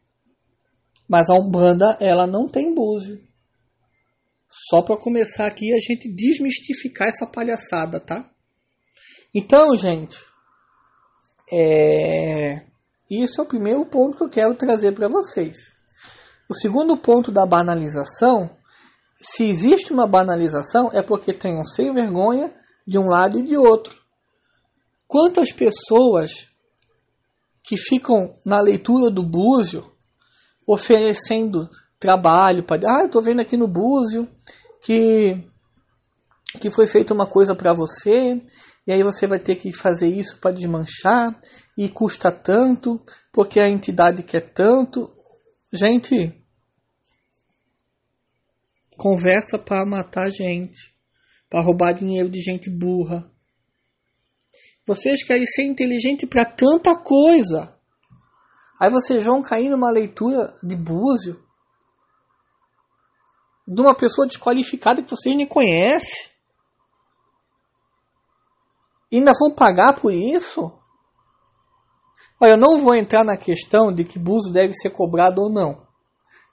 Mas 1.10 1.28
a 1.28 1.34
Umbanda, 1.34 1.98
ela 2.00 2.28
não 2.28 2.48
tem 2.48 2.76
búzio. 2.76 3.20
Só 4.48 4.84
para 4.84 4.96
começar 4.96 5.48
aqui 5.48 5.74
a 5.74 5.80
gente 5.80 6.08
desmistificar 6.08 7.08
essa 7.08 7.26
palhaçada, 7.26 8.00
tá? 8.00 8.30
Então, 9.34 9.76
gente, 9.76 10.20
é... 11.52 12.64
isso 13.10 13.42
é 13.42 13.44
o 13.44 13.48
primeiro 13.48 13.84
ponto 13.88 14.18
que 14.18 14.24
eu 14.24 14.30
quero 14.30 14.56
trazer 14.56 14.94
para 14.94 15.08
vocês. 15.08 15.58
O 16.48 16.54
segundo 16.54 16.96
ponto 16.96 17.32
da 17.32 17.46
banalização, 17.46 18.56
se 19.20 19.46
existe 19.46 19.92
uma 19.92 20.08
banalização, 20.08 20.92
é 20.94 21.02
porque 21.02 21.34
tem 21.34 21.60
um 21.60 21.66
sem 21.66 21.92
vergonha 21.92 22.54
de 22.86 23.00
um 23.00 23.08
lado 23.08 23.40
e 23.40 23.48
de 23.48 23.58
outro. 23.58 23.98
Quantas 25.08 25.52
pessoas 25.52 26.50
que 27.64 27.78
ficam 27.78 28.36
na 28.46 28.60
leitura 28.60 29.12
do 29.12 29.24
Búzio 29.24 29.89
oferecendo 30.72 31.68
trabalho 32.00 32.64
para 32.64 32.88
ah, 32.88 33.04
eu 33.04 33.10
tô 33.10 33.20
vendo 33.22 33.40
aqui 33.40 33.58
no 33.58 33.68
Búzio 33.68 34.28
que 34.82 35.36
que 36.60 36.70
foi 36.70 36.88
feita 36.88 37.14
uma 37.14 37.28
coisa 37.28 37.56
para 37.56 37.74
você 37.74 38.42
e 38.86 38.92
aí 38.92 39.04
você 39.04 39.26
vai 39.26 39.40
ter 39.40 39.56
que 39.56 39.74
fazer 39.74 40.08
isso 40.08 40.38
para 40.40 40.56
desmanchar 40.56 41.40
e 41.78 41.90
custa 41.90 42.32
tanto 42.32 43.02
porque 43.32 43.60
a 43.60 43.70
entidade 43.70 44.24
quer 44.24 44.52
tanto. 44.52 45.12
Gente, 45.72 46.34
conversa 48.98 49.60
para 49.60 49.86
matar 49.86 50.32
gente 50.32 50.98
para 51.50 51.62
roubar 51.62 51.94
dinheiro 51.94 52.30
de 52.30 52.40
gente 52.40 52.70
burra. 52.70 53.30
Vocês 54.86 55.24
querem 55.24 55.46
ser 55.46 55.64
inteligente 55.64 56.28
para 56.28 56.46
tanta 56.46 56.96
coisa. 56.96 57.79
Aí 58.80 58.90
vocês 58.90 59.26
vão 59.26 59.42
cair 59.42 59.70
numa 59.70 59.92
leitura 59.92 60.58
de 60.64 60.76
búzio 60.76 61.44
de 63.68 63.82
uma 63.82 63.94
pessoa 63.94 64.26
desqualificada 64.26 65.04
que 65.04 65.10
vocês 65.10 65.36
nem 65.36 65.48
conhecem. 65.48 66.32
E 69.12 69.18
ainda 69.18 69.32
vão 69.38 69.54
pagar 69.54 70.00
por 70.00 70.14
isso? 70.14 70.72
Olha, 72.42 72.52
eu 72.52 72.58
não 72.58 72.80
vou 72.80 72.96
entrar 72.96 73.24
na 73.24 73.36
questão 73.38 73.94
de 73.94 74.06
que 74.06 74.18
búzio 74.18 74.54
deve 74.54 74.74
ser 74.74 74.92
cobrado 74.92 75.42
ou 75.42 75.52
não. 75.52 75.86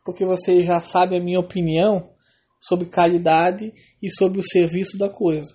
Porque 0.04 0.24
vocês 0.24 0.66
já 0.66 0.80
sabem 0.80 1.20
a 1.20 1.24
minha 1.24 1.40
opinião 1.40 2.12
sobre 2.58 2.86
qualidade 2.86 3.72
e 4.02 4.10
sobre 4.10 4.40
o 4.40 4.46
serviço 4.46 4.98
da 4.98 5.08
coisa. 5.08 5.54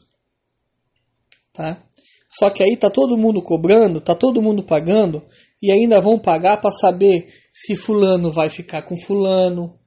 Tá? 1.52 1.84
Só 2.32 2.50
que 2.50 2.64
aí 2.64 2.78
tá 2.78 2.90
todo 2.90 3.18
mundo 3.18 3.42
cobrando, 3.42 4.00
tá 4.00 4.16
todo 4.16 4.42
mundo 4.42 4.64
pagando 4.64 5.22
e 5.62 5.72
ainda 5.72 6.00
vão 6.00 6.18
pagar 6.18 6.62
para 6.62 6.72
saber 6.72 7.28
se 7.52 7.76
fulano 7.76 8.32
vai 8.32 8.50
ficar 8.50 8.84
com 8.84 8.96
fulano, 8.96 9.78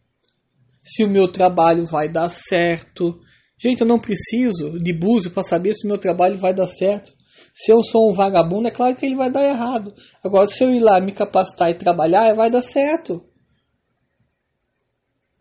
se 0.83 1.03
o 1.03 1.09
meu 1.09 1.33
trabalho 1.33 1.87
vai 1.87 2.07
dar 2.07 2.29
certo. 2.29 3.19
Gente, 3.59 3.81
eu 3.81 3.87
não 3.87 3.99
preciso 3.99 4.79
de 4.79 4.93
búzio 4.93 5.31
para 5.31 5.43
saber 5.43 5.73
se 5.73 5.87
o 5.87 5.89
meu 5.89 5.97
trabalho 5.97 6.37
vai 6.37 6.55
dar 6.55 6.69
certo. 6.69 7.13
Se 7.55 7.73
eu 7.73 7.83
sou 7.83 8.11
um 8.11 8.15
vagabundo, 8.15 8.69
é 8.69 8.71
claro 8.71 8.95
que 8.95 9.07
ele 9.07 9.15
vai 9.15 9.31
dar 9.31 9.43
errado. 9.43 9.95
Agora, 10.23 10.47
se 10.47 10.63
eu 10.63 10.71
ir 10.71 10.81
lá 10.81 11.01
me 11.01 11.13
capacitar 11.13 11.71
e 11.71 11.75
trabalhar, 11.75 12.35
vai 12.35 12.51
dar 12.51 12.63
certo. 12.63 13.25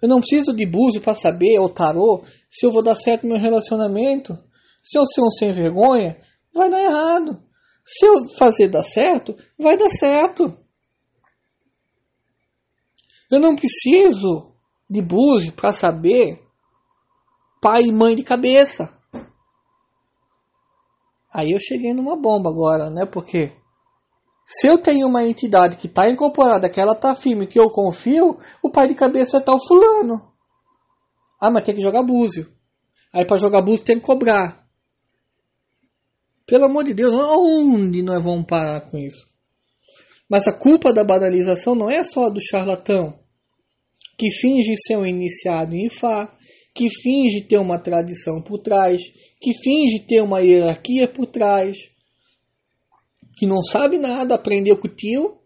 Eu 0.01 0.07
não 0.07 0.19
preciso 0.19 0.55
de 0.55 0.65
búzio 0.65 1.01
para 1.01 1.15
saber, 1.15 1.59
ou 1.59 1.69
tarô, 1.69 2.23
se 2.49 2.65
eu 2.65 2.71
vou 2.71 2.83
dar 2.83 2.95
certo 2.95 3.23
no 3.23 3.33
meu 3.33 3.41
relacionamento. 3.41 4.37
Se 4.83 4.97
eu 4.97 5.05
ser 5.05 5.21
um 5.21 5.29
sem 5.29 5.51
vergonha, 5.51 6.17
vai 6.53 6.69
dar 6.69 6.81
errado. 6.81 7.43
Se 7.85 8.05
eu 8.05 8.29
fazer 8.37 8.69
dar 8.69 8.83
certo, 8.83 9.35
vai 9.59 9.77
dar 9.77 9.89
certo. 9.89 10.57
Eu 13.29 13.39
não 13.39 13.55
preciso 13.55 14.53
de 14.89 15.01
búzio 15.01 15.51
para 15.53 15.73
saber 15.73 16.41
pai 17.61 17.83
e 17.83 17.91
mãe 17.91 18.15
de 18.15 18.23
cabeça. 18.23 18.93
Aí 21.33 21.51
eu 21.51 21.59
cheguei 21.59 21.93
numa 21.93 22.15
bomba 22.15 22.49
agora, 22.49 22.89
né? 22.91 23.05
Porque 23.05 23.51
se 24.45 24.67
eu 24.67 24.77
tenho 24.77 25.07
uma 25.07 25.25
entidade 25.25 25.77
que 25.77 25.87
está 25.87 26.09
incorporada, 26.09 26.69
que 26.69 26.79
ela 26.79 26.93
está 26.93 27.15
firme, 27.15 27.47
que 27.47 27.59
eu 27.59 27.69
confio, 27.69 28.37
o 28.61 28.69
pai 28.69 28.87
de 28.87 28.93
cabeça 28.93 29.37
é 29.37 29.41
tal 29.41 29.57
fulano. 29.59 30.31
Ah, 31.41 31.49
mas 31.49 31.63
tem 31.63 31.73
que 31.73 31.81
jogar 31.81 32.03
búzio. 32.03 32.53
Aí 33.11 33.25
para 33.25 33.37
jogar 33.37 33.61
búzio 33.61 33.83
tem 33.83 33.99
que 33.99 34.05
cobrar. 34.05 34.62
Pelo 36.45 36.65
amor 36.65 36.83
de 36.83 36.93
Deus, 36.93 37.13
onde 37.13 38.01
nós 38.01 38.23
vamos 38.23 38.45
parar 38.45 38.81
com 38.81 38.97
isso? 38.97 39.29
Mas 40.29 40.47
a 40.47 40.53
culpa 40.57 40.93
da 40.93 41.03
banalização 41.03 41.75
não 41.75 41.89
é 41.89 42.03
só 42.03 42.29
do 42.29 42.41
charlatão, 42.41 43.19
que 44.17 44.29
finge 44.29 44.75
ser 44.77 44.97
um 44.97 45.05
iniciado 45.05 45.75
em 45.75 45.85
Ifá, 45.85 46.35
que 46.73 46.89
finge 46.89 47.41
ter 47.41 47.57
uma 47.57 47.79
tradição 47.79 48.41
por 48.41 48.59
trás, 48.59 49.01
que 49.39 49.53
finge 49.53 49.99
ter 49.99 50.21
uma 50.21 50.41
hierarquia 50.41 51.07
por 51.07 51.27
trás 51.27 51.77
que 53.35 53.45
não 53.45 53.61
sabe 53.61 53.97
nada, 53.97 54.35
aprendeu 54.35 54.77
com 54.77 54.87
o 54.87 54.95
tio. 54.95 55.37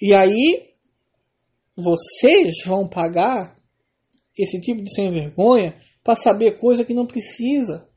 E 0.00 0.12
aí 0.14 0.68
vocês 1.76 2.64
vão 2.66 2.88
pagar 2.88 3.58
esse 4.36 4.60
tipo 4.60 4.82
de 4.82 4.92
sem 4.92 5.10
vergonha 5.10 5.80
para 6.02 6.16
saber 6.16 6.58
coisa 6.58 6.84
que 6.84 6.94
não 6.94 7.06
precisa. 7.06 7.87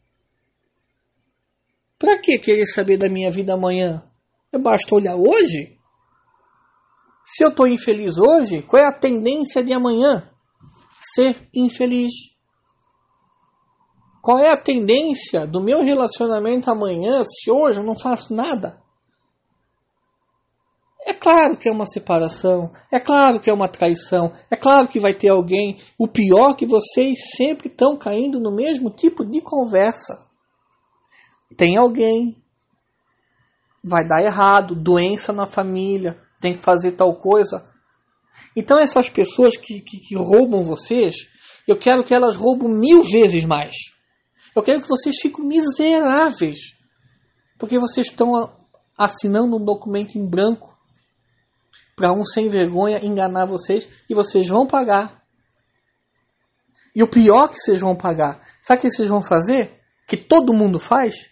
Para 2.01 2.17
que 2.17 2.39
querer 2.39 2.65
saber 2.65 2.98
da 2.98 3.08
minha 3.08 3.29
vida 3.29 3.53
amanhã? 3.53 4.01
É 4.51 4.58
basta 4.58 4.96
olhar 4.96 5.15
hoje. 5.15 5.77
Se 7.24 7.43
eu 7.43 7.50
estou 7.50 7.67
infeliz 7.67 8.17
hoje, 8.17 8.63
qual 8.63 8.81
é 8.81 8.88
a 8.88 8.91
tendência 8.91 9.63
de 9.63 9.72
amanhã? 9.72 10.27
Ser 11.13 11.48
infeliz. 11.53 12.12
Qual 14.20 14.39
é 14.39 14.51
a 14.51 14.58
tendência 14.58 15.46
do 15.46 15.62
meu 15.62 15.84
relacionamento 15.84 16.72
amanhã 16.72 17.24
se 17.24 17.51
hoje 17.51 17.77
eu 17.77 17.84
não 17.84 17.96
faço 17.96 18.34
nada? 18.34 18.81
É 21.05 21.13
claro 21.13 21.55
que 21.55 21.70
é 21.70 21.72
uma 21.72 21.86
separação, 21.86 22.72
é 22.91 23.00
claro 23.00 23.39
que 23.39 23.50
é 23.50 23.53
uma 23.53 23.67
traição, 23.67 24.34
é 24.50 24.55
claro 24.55 24.88
que 24.88 25.00
vai 25.00 25.13
ter 25.13 25.29
alguém. 25.29 25.79
O 26.00 26.08
pior 26.08 26.53
é 26.53 26.55
que 26.55 26.65
vocês 26.65 27.20
sempre 27.38 27.67
estão 27.67 27.96
caindo 27.96 28.39
no 28.39 28.51
mesmo 28.51 28.89
tipo 28.89 29.24
de 29.24 29.39
conversa. 29.39 30.31
Tem 31.58 31.77
alguém, 31.77 32.41
vai 33.84 34.08
dar 34.08 34.24
errado, 34.24 34.75
doença 34.75 35.34
na 35.34 35.46
família, 35.46 36.20
tem 36.39 36.53
que 36.53 36.60
fazer 36.60 36.93
tal 36.93 37.15
coisa. 37.15 37.70
Então 38.55 38.79
essas 38.79 39.10
pessoas 39.10 39.55
que, 39.58 39.81
que, 39.81 40.00
que 40.00 40.15
roubam 40.15 40.63
vocês, 40.63 41.15
eu 41.67 41.77
quero 41.77 42.03
que 42.03 42.13
elas 42.13 42.36
roubem 42.36 42.70
mil 42.70 43.03
vezes 43.03 43.46
mais. 43.46 43.75
Eu 44.55 44.63
quero 44.63 44.81
que 44.81 44.88
vocês 44.88 45.15
fiquem 45.22 45.46
miseráveis. 45.46 46.75
Porque 47.58 47.79
vocês 47.79 48.08
estão 48.08 48.51
assinando 48.98 49.55
um 49.55 49.63
documento 49.63 50.17
em 50.17 50.27
branco 50.27 50.77
para 51.96 52.12
um 52.12 52.25
sem 52.25 52.50
vergonha 52.50 53.05
enganar 53.05 53.46
vocês 53.46 53.88
e 54.10 54.13
vocês 54.13 54.48
vão 54.48 54.65
pagar. 54.65 55.22
E 56.96 57.01
o 57.01 57.08
pior 57.08 57.48
que 57.48 57.60
vocês 57.60 57.79
vão 57.79 57.96
pagar, 57.96 58.41
sabe 58.62 58.79
o 58.79 58.81
que 58.81 58.91
vocês 58.91 59.08
vão 59.08 59.24
fazer? 59.24 59.79
Que 60.08 60.17
todo 60.17 60.53
mundo 60.53 60.79
faz? 60.79 61.31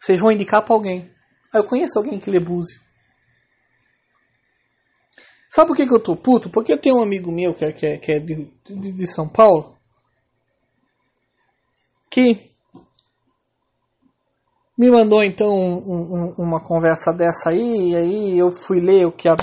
Vocês 0.00 0.20
vão 0.20 0.32
indicar 0.32 0.64
para 0.64 0.74
alguém. 0.74 1.10
Ah, 1.52 1.58
eu 1.58 1.64
conheço 1.64 1.98
alguém 1.98 2.18
que 2.18 2.30
lê 2.30 2.40
búzio. 2.40 2.80
Sabe 5.50 5.68
por 5.68 5.76
que, 5.76 5.86
que 5.86 5.94
eu 5.94 6.02
tô 6.02 6.16
puto? 6.16 6.48
Porque 6.48 6.72
eu 6.72 6.80
tenho 6.80 6.98
um 6.98 7.02
amigo 7.02 7.30
meu 7.32 7.52
que 7.52 7.64
é, 7.64 7.72
que 7.72 7.86
é, 7.86 7.98
que 7.98 8.12
é 8.12 8.18
de, 8.20 8.52
de, 8.64 8.92
de 8.92 9.06
São 9.06 9.28
Paulo 9.28 9.76
que 12.10 12.50
me 14.76 14.90
mandou 14.90 15.22
então 15.22 15.54
um, 15.54 16.14
um, 16.14 16.34
uma 16.38 16.60
conversa 16.60 17.12
dessa 17.12 17.50
aí, 17.50 17.90
e 17.90 17.96
aí 17.96 18.38
eu 18.38 18.50
fui 18.50 18.80
ler 18.80 19.06
o 19.06 19.12
que 19.12 19.28
a, 19.28 19.36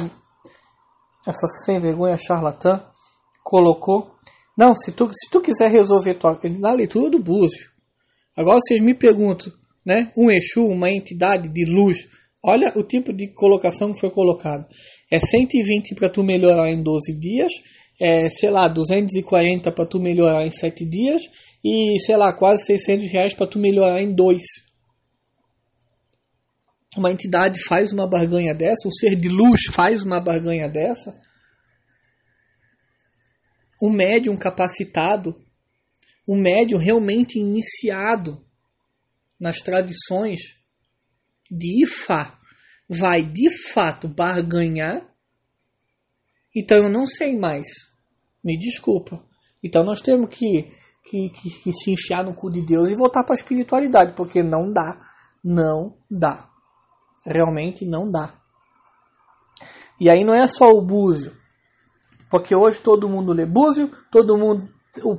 essa 1.25 1.47
sem 1.63 1.79
vergonha 1.79 2.17
charlatã 2.17 2.83
colocou. 3.43 4.15
Não, 4.57 4.75
se 4.75 4.91
tu, 4.91 5.07
se 5.13 5.29
tu 5.31 5.39
quiser 5.39 5.69
resolver 5.69 6.15
tua, 6.15 6.37
na 6.59 6.73
leitura 6.73 7.09
do 7.09 7.19
Búzio. 7.19 7.71
Agora 8.35 8.59
vocês 8.59 8.81
me 8.81 8.93
perguntam, 8.93 9.53
né? 9.87 10.11
Um 10.17 10.29
Exu, 10.29 10.67
uma 10.67 10.91
entidade 10.91 11.47
de 11.47 11.63
luz. 11.63 12.09
Olha 12.43 12.73
o 12.75 12.83
tipo 12.83 13.13
de 13.13 13.29
colocação 13.29 13.93
que 13.93 13.99
foi 14.01 14.11
colocado. 14.11 14.67
É 15.09 15.17
120 15.17 15.95
para 15.95 16.09
tu 16.09 16.25
melhorar 16.25 16.69
em 16.69 16.83
12 16.83 17.17
dias, 17.17 17.53
é, 17.97 18.29
sei 18.29 18.49
lá, 18.49 18.67
240 18.67 19.71
para 19.71 19.85
tu 19.85 19.97
melhorar 19.97 20.45
em 20.45 20.51
7 20.51 20.85
dias 20.85 21.21
e, 21.63 21.97
sei 22.01 22.17
lá, 22.17 22.33
quase 22.33 22.65
600 22.65 23.09
reais 23.09 23.33
para 23.33 23.47
tu 23.47 23.57
melhorar 23.57 24.01
em 24.01 24.13
2. 24.13 24.43
Uma 26.97 27.09
entidade 27.09 27.57
faz 27.63 27.93
uma 27.93 28.05
barganha 28.05 28.53
dessa, 28.53 28.89
um 28.89 28.91
ser 28.91 29.15
de 29.15 29.29
luz 29.29 29.61
faz 29.71 30.03
uma 30.03 30.19
barganha 30.19 30.67
dessa. 30.67 31.17
Um 33.81 33.89
médium 33.89 34.35
capacitado 34.35 35.33
o 36.27 36.35
médium 36.35 36.77
realmente 36.77 37.39
iniciado 37.39 38.45
nas 39.39 39.57
tradições 39.57 40.39
de 41.49 41.83
Ifá 41.83 42.37
vai 42.89 43.23
de 43.23 43.49
fato 43.73 44.07
barganhar, 44.07 45.05
então 46.55 46.77
eu 46.77 46.89
não 46.89 47.05
sei 47.05 47.37
mais. 47.37 47.67
Me 48.43 48.57
desculpa. 48.57 49.23
Então 49.63 49.83
nós 49.83 50.01
temos 50.01 50.29
que, 50.29 50.71
que, 51.03 51.29
que, 51.29 51.49
que 51.61 51.71
se 51.71 51.91
enfiar 51.91 52.23
no 52.23 52.33
cu 52.33 52.49
de 52.49 52.65
Deus 52.65 52.89
e 52.89 52.95
voltar 52.95 53.23
para 53.23 53.35
a 53.35 53.37
espiritualidade, 53.39 54.15
porque 54.15 54.41
não 54.41 54.71
dá. 54.71 54.99
Não 55.43 55.97
dá. 56.09 56.49
Realmente 57.25 57.85
não 57.85 58.09
dá. 58.09 58.33
E 59.99 60.09
aí 60.09 60.23
não 60.23 60.33
é 60.33 60.47
só 60.47 60.65
o 60.65 60.81
búzio. 60.81 61.35
Porque 62.29 62.55
hoje 62.55 62.79
todo 62.79 63.09
mundo 63.09 63.33
lê 63.33 63.45
búzio, 63.45 63.91
todo 64.11 64.37
mundo. 64.37 64.69
O, 65.03 65.17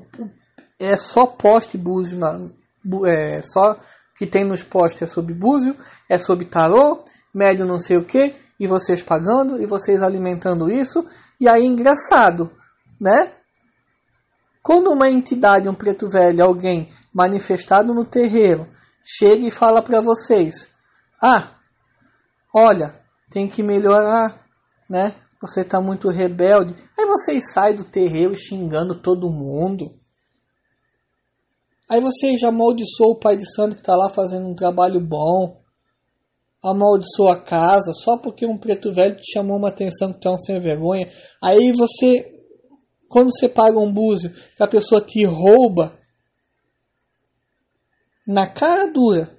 é 0.78 0.96
só 0.96 1.26
poste 1.26 1.76
búzio 1.76 2.18
na, 2.18 2.50
é, 3.06 3.42
só 3.42 3.78
que 4.18 4.26
tem 4.26 4.44
nos 4.44 4.62
postes 4.64 5.02
é 5.02 5.06
sobre 5.06 5.32
búzio, 5.32 5.76
é 6.08 6.18
sobre 6.18 6.44
tarô, 6.44 7.04
médio 7.32 7.64
não 7.64 7.78
sei 7.78 7.96
o 7.96 8.04
que, 8.04 8.34
e 8.58 8.66
vocês 8.66 9.00
pagando, 9.00 9.62
e 9.62 9.66
vocês 9.66 10.02
alimentando 10.02 10.68
isso, 10.68 11.08
e 11.40 11.48
aí 11.48 11.64
engraçado, 11.64 12.50
né? 13.00 13.32
Quando 14.60 14.90
uma 14.90 15.08
entidade, 15.08 15.68
um 15.68 15.74
preto 15.74 16.08
velho, 16.08 16.44
alguém 16.44 16.90
manifestado 17.14 17.94
no 17.94 18.04
terreiro, 18.04 18.66
chega 19.04 19.46
e 19.46 19.52
fala 19.52 19.80
para 19.80 20.00
vocês: 20.00 20.68
"Ah, 21.22 21.52
olha, 22.52 23.00
tem 23.30 23.48
que 23.48 23.62
melhorar, 23.62 24.44
né? 24.90 25.14
Você 25.40 25.60
está 25.60 25.80
muito 25.80 26.10
rebelde". 26.10 26.74
Aí 26.98 27.06
vocês 27.06 27.52
saem 27.52 27.76
do 27.76 27.84
terreiro 27.84 28.34
xingando 28.34 29.00
todo 29.00 29.30
mundo. 29.30 29.97
Aí 31.88 32.00
você 32.00 32.36
já 32.36 32.48
amaldiçoou 32.48 33.12
o 33.12 33.18
pai 33.18 33.36
de 33.36 33.50
santo 33.54 33.74
que 33.74 33.80
está 33.80 33.96
lá 33.96 34.10
fazendo 34.10 34.46
um 34.46 34.54
trabalho 34.54 35.00
bom. 35.00 35.58
Amaldiçoou 36.62 37.30
a 37.30 37.40
casa 37.40 37.92
só 37.92 38.18
porque 38.18 38.44
um 38.44 38.58
preto 38.58 38.92
velho 38.92 39.16
te 39.16 39.32
chamou 39.32 39.56
uma 39.56 39.68
atenção 39.68 40.12
que 40.12 40.20
tu 40.20 40.28
é 40.28 40.32
um 40.32 40.40
sem 40.40 40.58
vergonha. 40.58 41.10
Aí 41.42 41.72
você, 41.72 42.30
quando 43.08 43.30
você 43.30 43.48
paga 43.48 43.78
um 43.78 43.92
búzio, 43.92 44.30
que 44.30 44.62
a 44.62 44.68
pessoa 44.68 45.00
te 45.00 45.24
rouba 45.24 45.98
na 48.26 48.46
cara 48.46 48.92
dura 48.92 49.30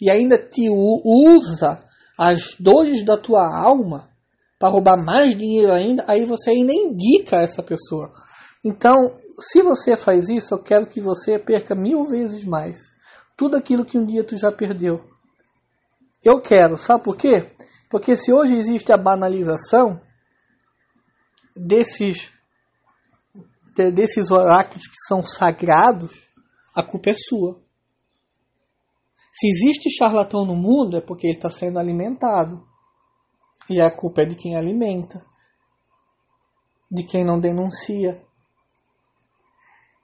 e 0.00 0.08
ainda 0.08 0.38
te 0.38 0.68
usa 0.70 1.84
as 2.16 2.54
dores 2.60 3.04
da 3.04 3.16
tua 3.16 3.42
alma 3.52 4.10
para 4.58 4.68
roubar 4.68 5.02
mais 5.02 5.36
dinheiro 5.36 5.72
ainda, 5.72 6.04
aí 6.06 6.24
você 6.24 6.50
ainda 6.50 6.72
indica 6.72 7.38
essa 7.38 7.62
pessoa. 7.62 8.12
Então, 8.62 8.94
se 9.40 9.62
você 9.62 9.96
faz 9.96 10.28
isso, 10.28 10.54
eu 10.54 10.62
quero 10.62 10.86
que 10.86 11.00
você 11.00 11.38
perca 11.38 11.74
mil 11.74 12.04
vezes 12.04 12.44
mais. 12.44 12.78
Tudo 13.36 13.56
aquilo 13.56 13.84
que 13.84 13.98
um 13.98 14.06
dia 14.06 14.24
tu 14.24 14.36
já 14.36 14.52
perdeu. 14.52 15.08
Eu 16.22 16.40
quero, 16.40 16.76
sabe 16.76 17.04
por 17.04 17.16
quê? 17.16 17.50
Porque 17.88 18.16
se 18.16 18.32
hoje 18.32 18.54
existe 18.54 18.92
a 18.92 18.96
banalização 18.96 20.00
desses 21.56 22.32
desses 23.94 24.30
oráculos 24.30 24.86
que 24.86 24.96
são 25.06 25.22
sagrados, 25.22 26.28
a 26.74 26.82
culpa 26.82 27.10
é 27.10 27.14
sua. 27.14 27.62
Se 29.32 29.48
existe 29.48 29.88
charlatão 29.90 30.44
no 30.44 30.54
mundo 30.54 30.96
é 30.96 31.00
porque 31.00 31.26
ele 31.26 31.36
está 31.36 31.48
sendo 31.48 31.78
alimentado. 31.78 32.68
E 33.68 33.80
a 33.80 33.90
culpa 33.90 34.22
é 34.22 34.24
de 34.24 34.34
quem 34.34 34.56
alimenta, 34.56 35.24
de 36.90 37.04
quem 37.04 37.24
não 37.24 37.38
denuncia. 37.38 38.22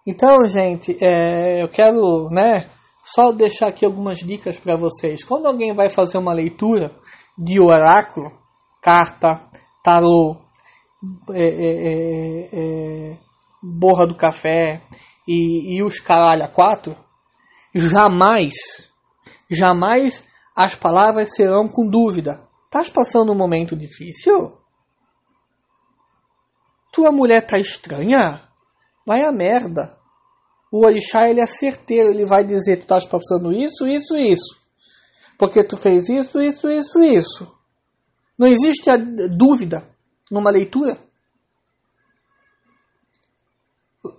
Então, 0.07 0.47
gente, 0.47 0.97
é, 1.03 1.63
eu 1.63 1.69
quero, 1.69 2.29
né, 2.31 2.71
só 3.03 3.33
deixar 3.33 3.69
aqui 3.69 3.85
algumas 3.85 4.19
dicas 4.19 4.59
para 4.59 4.77
vocês. 4.77 5.25
Quando 5.25 5.47
alguém 5.47 5.75
vai 5.75 5.91
fazer 5.91 6.19
uma 6.19 6.33
leitura 6.33 6.95
de 7.37 7.61
oráculo, 7.61 8.31
carta, 8.81 9.43
tarô, 9.83 10.37
é, 11.33 11.43
é, 11.43 11.89
é, 11.89 12.49
é 12.53 13.19
borra 13.63 14.07
do 14.07 14.15
café 14.15 14.83
e, 15.27 15.77
e 15.77 15.83
os 15.83 15.99
caralho 15.99 16.45
a 16.45 16.49
quatro, 16.49 16.97
jamais, 17.75 18.55
jamais 19.51 20.25
as 20.55 20.75
palavras 20.75 21.35
serão 21.35 21.69
com 21.69 21.89
dúvida. 21.89 22.47
Estás 22.65 22.89
passando 22.89 23.33
um 23.33 23.37
momento 23.37 23.77
difícil? 23.77 24.57
Tua 26.93 27.13
mulher 27.13 27.47
tá 27.47 27.59
estranha? 27.59 28.41
Vai 29.07 29.23
a 29.23 29.31
merda. 29.31 29.97
O 30.71 30.85
orixá 30.85 31.29
ele 31.29 31.41
é 31.41 31.47
certeiro, 31.47 32.11
ele 32.11 32.27
vai 32.27 32.45
dizer 32.45 32.79
tu 32.79 32.83
estás 32.83 33.07
passando 33.07 33.53
isso, 33.53 33.87
isso, 33.87 34.17
isso. 34.17 34.61
Porque 35.39 35.63
tu 35.63 35.77
fez 35.77 36.09
isso, 36.09 36.41
isso, 36.41 36.69
isso, 36.71 37.03
isso. 37.03 37.57
Não 38.39 38.47
existe 38.47 38.91
a 38.91 38.97
dúvida 38.97 39.87
numa 40.31 40.51
leitura. 40.51 40.99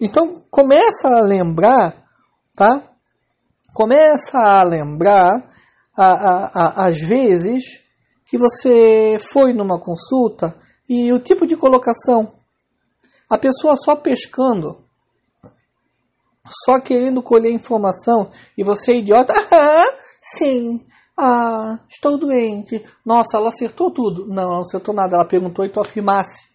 Então 0.02 0.44
começa 0.50 1.08
a 1.08 1.22
lembrar, 1.22 2.06
tá? 2.56 2.82
Começa 3.74 4.38
a 4.38 4.64
lembrar 4.64 5.52
a, 5.96 6.06
a, 6.06 6.46
a, 6.46 6.88
às 6.88 7.00
vezes 7.00 7.64
que 8.26 8.38
você 8.38 9.18
foi 9.32 9.54
numa 9.54 9.80
consulta 9.80 10.56
e 10.88 11.12
o 11.12 11.20
tipo 11.20 11.46
de 11.46 11.56
colocação 11.56 12.34
a 13.30 13.38
pessoa 13.38 13.76
só 13.76 13.96
pescando, 13.96 14.86
só 16.66 16.80
querendo 16.80 17.22
colher 17.22 17.52
informação, 17.52 18.32
e 18.58 18.64
você, 18.64 18.96
idiota, 18.96 19.34
ah, 19.52 19.98
sim, 20.22 20.86
ah, 21.18 21.80
estou 21.90 22.18
doente. 22.18 22.84
Nossa, 23.06 23.38
ela 23.38 23.50
acertou 23.50 23.92
tudo. 23.92 24.28
Não, 24.28 24.44
ela 24.44 24.54
não 24.54 24.62
acertou 24.62 24.94
nada, 24.94 25.16
ela 25.16 25.28
perguntou 25.28 25.66
e 25.66 25.72
tu 25.72 25.80
afirmasse. 25.80 26.50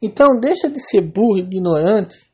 Então, 0.00 0.38
deixa 0.38 0.68
de 0.68 0.80
ser 0.80 1.00
burro, 1.00 1.38
ignorante, 1.38 2.30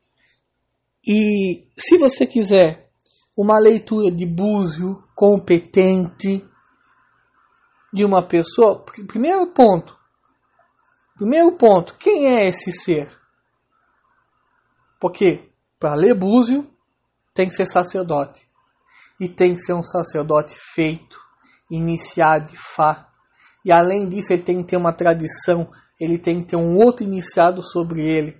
e 1.05 1.65
se 1.77 1.97
você 1.97 2.25
quiser 2.25 2.89
uma 3.35 3.57
leitura 3.57 4.11
de 4.11 4.25
búzio 4.25 5.03
competente 5.15 6.45
de 7.91 8.05
uma 8.05 8.27
pessoa, 8.27 8.83
primeiro 9.07 9.47
ponto, 9.47 9.97
Primeiro 11.15 11.51
ponto, 11.53 11.95
quem 11.95 12.35
é 12.35 12.47
esse 12.47 12.71
ser? 12.71 13.07
Porque 15.03 15.49
para 15.77 15.95
ler 15.95 16.17
Búzio 16.17 16.65
tem 17.33 17.49
que 17.49 17.55
ser 17.55 17.65
sacerdote. 17.65 18.41
E 19.19 19.27
tem 19.27 19.53
que 19.53 19.59
ser 19.59 19.73
um 19.73 19.83
sacerdote 19.83 20.55
feito, 20.73 21.19
iniciado 21.69 22.49
de 22.49 22.55
Fá. 22.55 23.09
E 23.65 23.71
além 23.71 24.07
disso, 24.07 24.31
ele 24.31 24.43
tem 24.43 24.61
que 24.61 24.69
ter 24.69 24.77
uma 24.77 24.93
tradição, 24.93 25.69
ele 25.99 26.17
tem 26.17 26.39
que 26.39 26.51
ter 26.51 26.55
um 26.55 26.77
outro 26.77 27.03
iniciado 27.03 27.61
sobre 27.61 28.07
ele. 28.07 28.39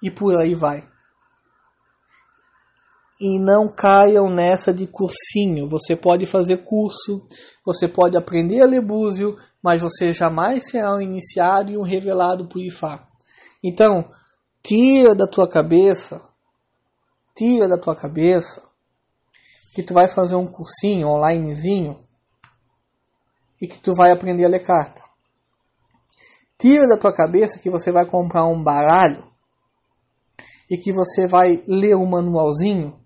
E 0.00 0.08
por 0.08 0.40
aí 0.40 0.54
vai. 0.54 0.88
E 3.20 3.36
não 3.36 3.68
caiam 3.68 4.30
nessa 4.30 4.72
de 4.72 4.86
cursinho. 4.86 5.68
Você 5.68 5.96
pode 5.96 6.26
fazer 6.26 6.58
curso, 6.58 7.26
você 7.66 7.88
pode 7.88 8.16
aprender 8.16 8.62
a 8.62 8.66
ler 8.66 8.82
búzio, 8.82 9.36
mas 9.60 9.80
você 9.80 10.12
jamais 10.12 10.70
será 10.70 10.94
um 10.94 11.00
iniciado 11.00 11.72
e 11.72 11.76
um 11.76 11.82
revelado 11.82 12.46
por 12.46 12.62
Ifá. 12.62 13.04
Então, 13.64 14.08
tira 14.62 15.14
da 15.14 15.26
tua 15.26 15.48
cabeça, 15.48 16.22
tira 17.36 17.68
da 17.68 17.78
tua 17.78 17.96
cabeça 17.96 18.62
que 19.74 19.82
tu 19.82 19.94
vai 19.94 20.08
fazer 20.08 20.34
um 20.34 20.46
cursinho 20.46 21.08
onlinezinho 21.08 21.96
e 23.60 23.66
que 23.66 23.78
tu 23.78 23.94
vai 23.94 24.10
aprender 24.12 24.44
a 24.44 24.48
ler 24.48 24.60
carta. 24.60 25.02
Tira 26.58 26.86
da 26.86 26.98
tua 26.98 27.12
cabeça 27.12 27.58
que 27.58 27.70
você 27.70 27.90
vai 27.90 28.06
comprar 28.06 28.46
um 28.46 28.62
baralho 28.62 29.24
e 30.70 30.76
que 30.76 30.92
você 30.92 31.26
vai 31.26 31.62
ler 31.66 31.96
um 31.96 32.06
manualzinho 32.06 32.98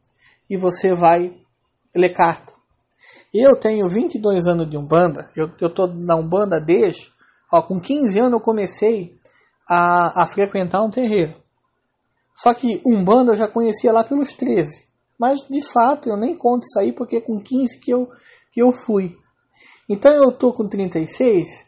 e 0.49 0.57
você 0.57 0.95
vai 0.95 1.41
ler 1.95 2.13
carta. 2.13 2.53
Eu 3.33 3.59
tenho 3.59 3.89
22 3.89 4.47
anos 4.47 4.69
de 4.69 4.77
Umbanda, 4.77 5.31
eu, 5.37 5.51
eu 5.61 5.73
tô 5.73 5.87
na 5.87 6.17
Umbanda 6.17 6.61
desde, 6.61 7.13
ó, 7.53 7.63
com 7.63 7.81
15 7.81 8.19
anos 8.19 8.33
eu 8.35 8.41
comecei 8.41 9.19
a, 9.69 10.23
a 10.23 10.27
frequentar 10.27 10.83
um 10.83 10.91
terreiro. 10.91 11.44
Só 12.35 12.53
que 12.53 12.83
Umbanda 12.85 13.33
eu 13.33 13.37
já 13.37 13.49
conhecia 13.49 13.93
lá 13.93 14.03
pelos 14.03 14.33
13. 14.33 14.85
Mas 15.19 15.41
de 15.49 15.63
fato 15.63 16.09
eu 16.09 16.17
nem 16.17 16.37
conto 16.37 16.65
isso 16.65 16.79
aí 16.79 16.93
porque 16.93 17.17
é 17.17 17.21
com 17.21 17.41
15 17.41 17.79
que 17.79 17.91
eu, 17.91 18.11
que 18.53 18.61
eu 18.61 18.73
fui. 18.73 19.17
Então 19.89 20.13
eu 20.13 20.33
tô 20.33 20.53
com 20.53 20.69
36, 20.69 21.67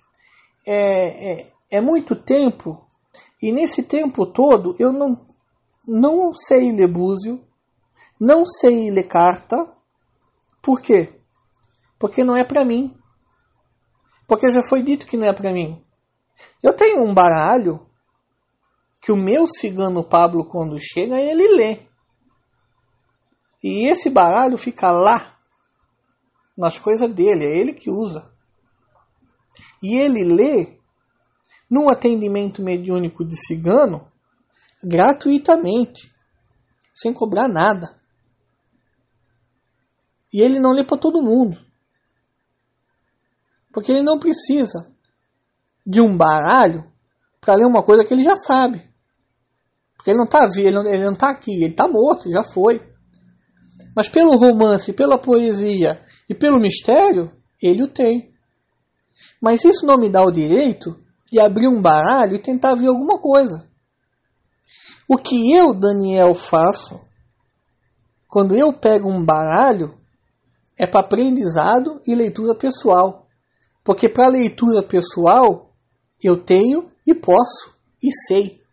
é, 0.67 1.33
é, 1.33 1.53
é 1.71 1.81
muito 1.81 2.17
tempo, 2.17 2.83
e 3.41 3.53
nesse 3.53 3.83
tempo 3.83 4.27
todo 4.27 4.75
eu 4.79 4.93
não, 4.93 5.27
não 5.87 6.35
sei 6.35 6.73
ler 6.73 6.89
búzio, 6.89 7.45
não 8.19 8.47
sei 8.47 8.91
ler 8.91 9.05
carta. 9.05 9.71
Por 10.63 10.81
quê? 10.81 11.21
Porque 11.99 12.25
não 12.25 12.35
é 12.35 12.43
para 12.43 12.65
mim. 12.65 12.97
Porque 14.27 14.51
já 14.51 14.63
foi 14.63 14.83
dito 14.83 15.07
que 15.07 15.17
não 15.17 15.27
é 15.27 15.33
para 15.33 15.53
mim. 15.53 15.85
Eu 16.63 16.75
tenho 16.75 17.05
um 17.05 17.15
baralho 17.15 17.86
que 19.07 19.13
o 19.13 19.17
meu 19.17 19.47
cigano 19.47 20.03
Pablo, 20.03 20.45
quando 20.45 20.81
chega, 20.81 21.21
ele 21.21 21.47
lê. 21.55 21.87
E 23.63 23.89
esse 23.89 24.11
baralho 24.11 24.59
fica 24.59 24.91
lá, 24.91 25.39
nas 26.59 26.77
coisas 26.77 27.09
dele, 27.15 27.45
é 27.45 27.57
ele 27.57 27.73
que 27.73 27.89
usa. 27.89 28.29
E 29.81 29.97
ele 29.97 30.25
lê 30.25 30.81
num 31.71 31.89
atendimento 31.89 32.61
mediúnico 32.61 33.25
de 33.25 33.37
cigano 33.37 34.11
gratuitamente, 34.83 36.13
sem 36.93 37.15
cobrar 37.15 37.47
nada. 37.47 38.01
E 40.33 40.41
ele 40.41 40.59
não 40.59 40.73
lê 40.73 40.83
para 40.83 40.99
todo 40.99 41.23
mundo. 41.23 41.65
Porque 43.73 43.93
ele 43.93 44.03
não 44.03 44.19
precisa 44.19 44.93
de 45.87 46.01
um 46.01 46.17
baralho 46.17 46.93
para 47.41 47.55
ler 47.55 47.67
uma 47.67 47.85
coisa 47.85 48.05
que 48.05 48.13
ele 48.13 48.25
já 48.25 48.35
sabe. 48.35 48.86
Porque 50.07 50.13
ele 50.13 50.19
não 50.19 50.25
está 50.25 50.47
ele 50.57 50.89
ele 50.89 51.05
não 51.05 51.17
tá 51.17 51.31
aqui, 51.33 51.53
ele 51.53 51.73
está 51.73 51.89
morto, 51.89 52.31
já 52.31 52.45
foi. 52.45 52.81
Mas 53.93 54.09
pelo 54.09 54.37
romance, 54.37 54.93
pela 54.93 55.19
poesia 55.19 56.01
e 56.31 56.35
pelo 56.35 56.61
mistério, 56.61 57.33
ele 57.61 57.83
o 57.83 57.93
tem. 57.93 58.33
Mas 59.43 59.65
isso 59.65 59.85
não 59.85 59.99
me 59.99 60.09
dá 60.09 60.23
o 60.23 60.31
direito 60.31 60.97
de 61.29 61.41
abrir 61.41 61.67
um 61.67 61.83
baralho 61.83 62.37
e 62.37 62.41
tentar 62.41 62.77
ver 62.77 62.87
alguma 62.87 63.19
coisa. 63.19 63.69
O 65.09 65.17
que 65.17 65.53
eu, 65.53 65.75
Daniel, 65.75 66.37
faço 66.37 67.01
quando 68.29 68.55
eu 68.55 68.73
pego 68.79 69.11
um 69.11 69.25
baralho 69.25 69.99
é 70.79 70.87
para 70.87 71.01
aprendizado 71.01 72.01
e 72.07 72.15
leitura 72.15 72.55
pessoal. 72.55 73.27
Porque 73.83 74.09
para 74.09 74.29
leitura 74.29 74.85
pessoal 74.85 75.75
eu 76.23 76.37
tenho 76.37 76.93
e 77.05 77.13
posso 77.13 77.75
e 78.01 78.09
sei. 78.29 78.65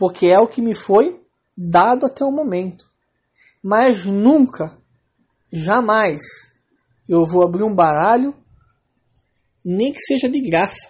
Porque 0.00 0.28
é 0.28 0.38
o 0.38 0.48
que 0.48 0.62
me 0.62 0.74
foi 0.74 1.22
dado 1.54 2.06
até 2.06 2.24
o 2.24 2.32
momento. 2.32 2.90
Mas 3.62 4.06
nunca, 4.06 4.78
jamais, 5.52 6.22
eu 7.06 7.26
vou 7.26 7.44
abrir 7.44 7.64
um 7.64 7.74
baralho, 7.74 8.34
nem 9.62 9.92
que 9.92 10.00
seja 10.00 10.26
de 10.26 10.40
graça. 10.40 10.88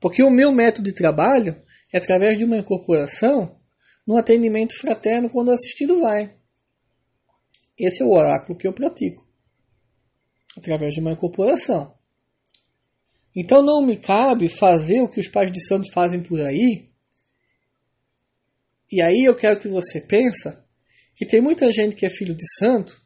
Porque 0.00 0.20
o 0.20 0.32
meu 0.32 0.50
método 0.50 0.90
de 0.90 0.96
trabalho 0.96 1.62
é 1.92 1.98
através 1.98 2.36
de 2.36 2.44
uma 2.44 2.56
incorporação 2.56 3.56
no 4.04 4.16
atendimento 4.16 4.76
fraterno 4.76 5.30
quando 5.30 5.50
o 5.50 5.52
assistido 5.52 6.00
vai. 6.00 6.36
Esse 7.78 8.02
é 8.02 8.04
o 8.04 8.10
oráculo 8.10 8.58
que 8.58 8.66
eu 8.66 8.72
pratico. 8.72 9.24
Através 10.58 10.92
de 10.92 11.00
uma 11.00 11.12
incorporação. 11.12 11.94
Então 13.32 13.62
não 13.62 13.80
me 13.80 13.96
cabe 13.96 14.48
fazer 14.48 15.02
o 15.02 15.08
que 15.08 15.20
os 15.20 15.28
pais 15.28 15.52
de 15.52 15.64
santos 15.64 15.92
fazem 15.92 16.20
por 16.20 16.40
aí. 16.40 16.95
E 18.90 19.02
aí 19.02 19.24
eu 19.24 19.34
quero 19.34 19.58
que 19.60 19.68
você 19.68 20.00
pensa 20.00 20.64
que 21.14 21.26
tem 21.26 21.40
muita 21.40 21.70
gente 21.72 21.96
que 21.96 22.06
é 22.06 22.10
filho 22.10 22.34
de 22.34 22.46
santo 22.58 23.00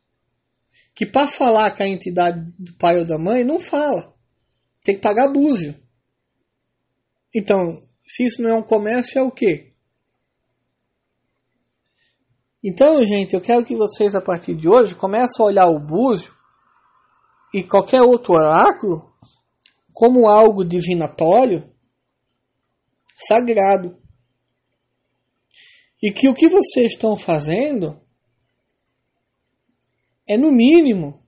que 0.95 1.07
para 1.07 1.27
falar 1.27 1.77
com 1.77 1.83
a 1.83 1.89
entidade 1.89 2.41
do 2.59 2.77
pai 2.77 2.99
ou 2.99 3.05
da 3.05 3.19
mãe 3.19 3.45
não 3.45 3.59
fala. 3.59 4.15
Tem 4.83 4.97
que 4.97 5.01
pagar 5.01 5.33
búzio. 5.33 5.75
Então, 7.35 7.87
se 8.07 8.25
isso 8.25 8.43
não 8.43 8.51
é 8.51 8.55
um 8.55 8.63
comércio, 8.63 9.19
é 9.19 9.23
o 9.23 9.31
quê? 9.31 9.73
Então, 12.63 13.03
gente, 13.05 13.35
eu 13.35 13.41
quero 13.41 13.65
que 13.65 13.75
vocês 13.75 14.15
a 14.15 14.21
partir 14.21 14.55
de 14.55 14.69
hoje 14.69 14.95
comecem 14.95 15.43
a 15.43 15.47
olhar 15.47 15.67
o 15.69 15.79
búzio 15.79 16.35
e 17.55 17.65
qualquer 17.65 18.03
outro 18.03 18.35
oráculo 18.35 19.11
como 19.93 20.29
algo 20.29 20.65
divinatório, 20.65 21.71
sagrado. 23.17 24.00
E 26.03 26.11
que 26.11 26.29
o 26.29 26.35
que 26.35 26.49
vocês 26.49 26.93
estão 26.93 27.17
fazendo 27.17 28.01
é, 30.27 30.37
no 30.37 30.53
mínimo, 30.53 31.21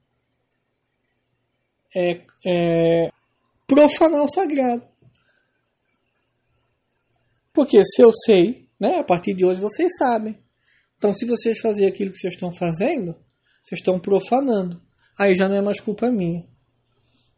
é, 1.94 2.24
é 2.46 3.12
profanar 3.66 4.22
o 4.22 4.28
sagrado. 4.28 4.86
Porque 7.52 7.84
se 7.84 8.00
eu 8.00 8.12
sei, 8.12 8.68
né, 8.78 8.96
a 8.96 9.04
partir 9.04 9.34
de 9.34 9.44
hoje 9.44 9.60
vocês 9.60 9.96
sabem. 9.98 10.38
Então, 10.96 11.12
se 11.12 11.26
vocês 11.26 11.58
fazerem 11.58 11.90
aquilo 11.92 12.12
que 12.12 12.18
vocês 12.18 12.34
estão 12.34 12.52
fazendo, 12.52 13.16
vocês 13.60 13.80
estão 13.80 13.98
profanando. 13.98 14.80
Aí 15.18 15.34
já 15.34 15.48
não 15.48 15.56
é 15.56 15.60
mais 15.60 15.80
culpa 15.80 16.10
minha. 16.10 16.46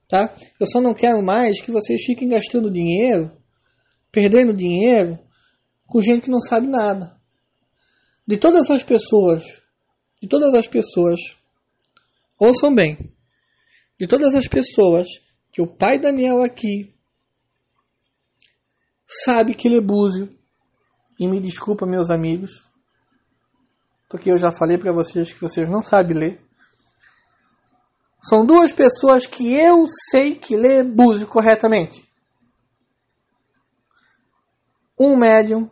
Tá? 0.06 0.36
Eu 0.60 0.66
só 0.66 0.82
não 0.82 0.92
quero 0.92 1.22
mais 1.22 1.62
que 1.62 1.72
vocês 1.72 2.04
fiquem 2.04 2.28
gastando 2.28 2.70
dinheiro, 2.70 3.34
perdendo 4.12 4.52
dinheiro 4.52 5.18
com 5.86 6.02
gente 6.02 6.24
que 6.24 6.30
não 6.30 6.40
sabe 6.40 6.66
nada. 6.66 7.18
De 8.26 8.36
todas 8.36 8.70
as 8.70 8.82
pessoas, 8.82 9.44
de 10.20 10.28
todas 10.28 10.54
as 10.54 10.66
pessoas, 10.66 11.20
ouçam 12.38 12.74
bem, 12.74 13.12
de 13.98 14.06
todas 14.06 14.34
as 14.34 14.48
pessoas 14.48 15.06
que 15.52 15.62
o 15.62 15.66
pai 15.66 15.98
Daniel 15.98 16.42
aqui 16.42 16.94
sabe 19.06 19.54
que 19.54 19.68
ele 19.68 19.76
é 19.76 19.80
búzio, 19.80 20.34
e 21.18 21.28
me 21.28 21.40
desculpa 21.40 21.86
meus 21.86 22.10
amigos, 22.10 22.64
porque 24.08 24.30
eu 24.30 24.38
já 24.38 24.50
falei 24.52 24.78
para 24.78 24.92
vocês 24.92 25.32
que 25.32 25.40
vocês 25.40 25.68
não 25.68 25.82
sabem 25.82 26.16
ler. 26.16 26.40
São 28.22 28.44
duas 28.44 28.72
pessoas 28.72 29.26
que 29.26 29.52
eu 29.54 29.84
sei 30.10 30.34
que 30.34 30.56
lê 30.56 30.82
Búzio 30.82 31.26
corretamente. 31.26 32.08
Um 34.98 35.16
médium 35.16 35.70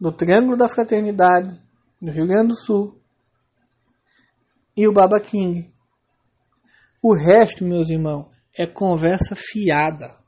do 0.00 0.10
Triângulo 0.10 0.56
da 0.56 0.68
Fraternidade, 0.68 1.60
no 2.00 2.10
Rio 2.10 2.26
Grande 2.26 2.48
do 2.48 2.56
Sul, 2.56 2.98
e 4.76 4.88
o 4.88 4.92
Baba 4.92 5.20
King. 5.20 5.68
O 7.02 7.14
resto, 7.14 7.64
meus 7.64 7.90
irmãos, 7.90 8.28
é 8.56 8.66
conversa 8.66 9.34
fiada. 9.36 10.18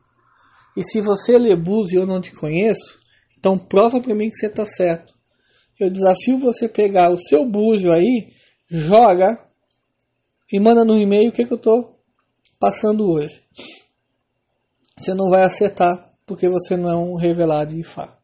E 0.76 0.82
se 0.82 1.00
você 1.00 1.38
lê 1.38 1.56
Búzio 1.56 1.98
e 1.98 2.02
eu 2.02 2.06
não 2.06 2.20
te 2.20 2.32
conheço, 2.34 3.00
então 3.38 3.56
prova 3.56 4.00
para 4.00 4.14
mim 4.14 4.28
que 4.28 4.36
você 4.36 4.46
está 4.46 4.66
certo. 4.66 5.14
Eu 5.80 5.90
desafio 5.90 6.38
você 6.38 6.68
pegar 6.68 7.10
o 7.10 7.18
seu 7.18 7.44
búzio 7.44 7.92
aí, 7.92 8.32
joga 8.70 9.38
e 10.52 10.60
manda 10.60 10.84
no 10.84 10.98
e-mail 10.98 11.30
o 11.30 11.32
que, 11.32 11.44
que 11.44 11.52
eu 11.52 11.56
estou 11.56 11.98
passando 12.60 13.10
hoje. 13.10 13.42
Você 14.98 15.14
não 15.14 15.30
vai 15.30 15.42
acertar 15.42 16.12
porque 16.26 16.48
você 16.48 16.76
não 16.76 16.90
é 16.90 16.96
um 16.96 17.16
revelado 17.16 17.74
de 17.74 17.82
Fá. 17.82 18.21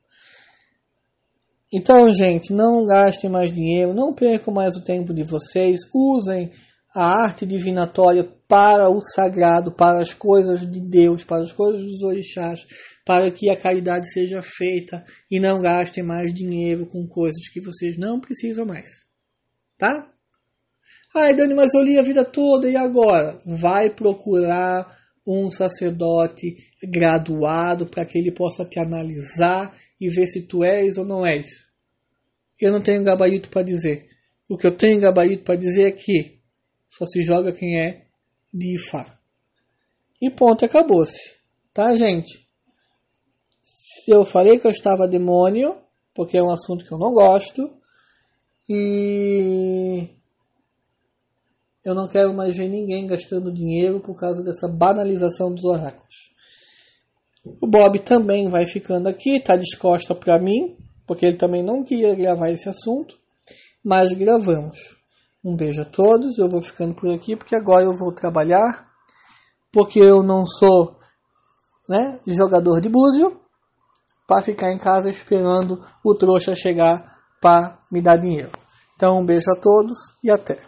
Então, 1.73 2.09
gente, 2.13 2.53
não 2.53 2.87
gastem 2.87 3.29
mais 3.29 3.53
dinheiro, 3.53 3.93
não 3.93 4.15
percam 4.15 4.53
mais 4.55 4.75
o 4.75 4.83
tempo 4.83 5.13
de 5.13 5.23
vocês, 5.23 5.81
usem 5.95 6.51
a 6.95 7.05
arte 7.05 7.45
divinatória 7.45 8.25
para 8.49 8.89
o 8.89 9.01
sagrado, 9.03 9.71
para 9.71 10.01
as 10.01 10.15
coisas 10.15 10.61
de 10.61 10.81
Deus, 10.81 11.23
para 11.23 11.43
as 11.43 11.53
coisas 11.53 11.83
dos 11.83 12.03
orixás, 12.03 12.61
para 13.05 13.31
que 13.31 13.51
a 13.51 13.57
caridade 13.57 14.11
seja 14.11 14.41
feita 14.43 15.05
e 15.31 15.39
não 15.39 15.61
gastem 15.61 16.03
mais 16.03 16.33
dinheiro 16.33 16.87
com 16.87 17.07
coisas 17.07 17.49
que 17.53 17.61
vocês 17.61 17.99
não 17.99 18.19
precisam 18.19 18.65
mais. 18.65 18.89
Tá? 19.77 20.11
Ai, 21.15 21.37
Dani, 21.37 21.55
mas 21.55 21.75
eu 21.75 21.83
li 21.83 21.99
a 21.99 22.03
vida 22.03 22.25
toda 22.25 22.69
e 22.69 22.77
agora? 22.77 23.41
Vai 23.45 23.91
procurar 23.91 24.97
um 25.29 25.51
sacerdote 25.51 26.57
graduado 26.83 27.87
para 27.87 28.07
que 28.07 28.19
ele 28.19 28.33
possa 28.33 28.65
te 28.65 28.79
analisar 28.81 29.77
e 30.01 30.09
ver 30.09 30.27
se 30.27 30.47
tu 30.47 30.65
és 30.65 30.97
ou 30.97 31.05
não 31.05 31.27
és. 31.27 31.47
Eu 32.59 32.73
não 32.73 32.81
tenho 32.81 33.05
gabarito 33.05 33.51
para 33.51 33.63
dizer. 33.63 34.09
O 34.49 34.57
que 34.57 34.67
eu 34.67 34.75
tenho 34.75 34.99
gabarito 35.01 35.45
para 35.45 35.57
dizer 35.57 35.89
é 35.89 35.93
que 35.93 36.39
só 36.89 37.05
se 37.05 37.23
joga 37.23 37.53
quem 37.53 37.79
é 37.79 38.07
de 38.53 38.77
Ifá. 38.77 39.19
E 40.21 40.31
ponto, 40.31 40.65
acabou-se. 40.65 41.37
Tá, 41.75 41.95
gente? 41.95 42.47
Eu 44.09 44.25
falei 44.25 44.59
que 44.59 44.67
eu 44.67 44.71
estava 44.71 45.07
demônio, 45.07 45.77
porque 46.15 46.39
é 46.39 46.43
um 46.43 46.51
assunto 46.51 46.87
que 46.87 46.93
eu 46.93 46.99
não 46.99 47.13
gosto. 47.13 47.71
E 48.67 50.09
eu 51.85 51.95
não 51.95 52.09
quero 52.09 52.35
mais 52.35 52.57
ver 52.57 52.69
ninguém 52.69 53.07
gastando 53.07 53.53
dinheiro 53.53 54.01
por 54.01 54.15
causa 54.15 54.43
dessa 54.43 54.69
banalização 54.69 55.53
dos 55.53 55.65
oráculos. 55.65 56.33
O 57.61 57.67
Bob 57.67 57.99
também 58.01 58.49
vai 58.49 58.67
ficando 58.67 59.09
aqui, 59.09 59.41
tá 59.41 59.57
descosta 59.57 60.15
para 60.15 60.39
mim, 60.41 60.77
porque 61.07 61.25
ele 61.25 61.37
também 61.37 61.63
não 61.63 61.83
queria 61.83 62.15
gravar 62.15 62.51
esse 62.51 62.69
assunto, 62.69 63.17
mas 63.83 64.13
gravamos. 64.13 64.99
Um 65.45 65.57
beijo 65.57 65.81
a 65.81 65.85
todos, 65.85 66.37
eu 66.39 66.49
vou 66.49 66.61
ficando 66.61 66.95
por 66.95 67.15
aqui 67.15 67.37
porque 67.37 67.55
agora 67.55 67.85
eu 67.85 67.97
vou 67.97 68.13
trabalhar, 68.13 68.89
porque 69.73 70.01
eu 70.01 70.23
não 70.23 70.47
sou 70.47 70.99
né, 71.89 72.19
jogador 72.27 72.81
de 72.81 72.89
búzio, 72.89 73.41
para 74.27 74.43
ficar 74.43 74.71
em 74.71 74.79
casa 74.79 75.09
esperando 75.09 75.83
o 76.05 76.15
trouxa 76.15 76.55
chegar 76.55 77.19
para 77.41 77.79
me 77.91 78.03
dar 78.03 78.19
dinheiro. 78.19 78.51
Então 78.95 79.19
um 79.19 79.25
beijo 79.25 79.51
a 79.51 79.59
todos 79.59 79.97
e 80.23 80.31
até. 80.31 80.59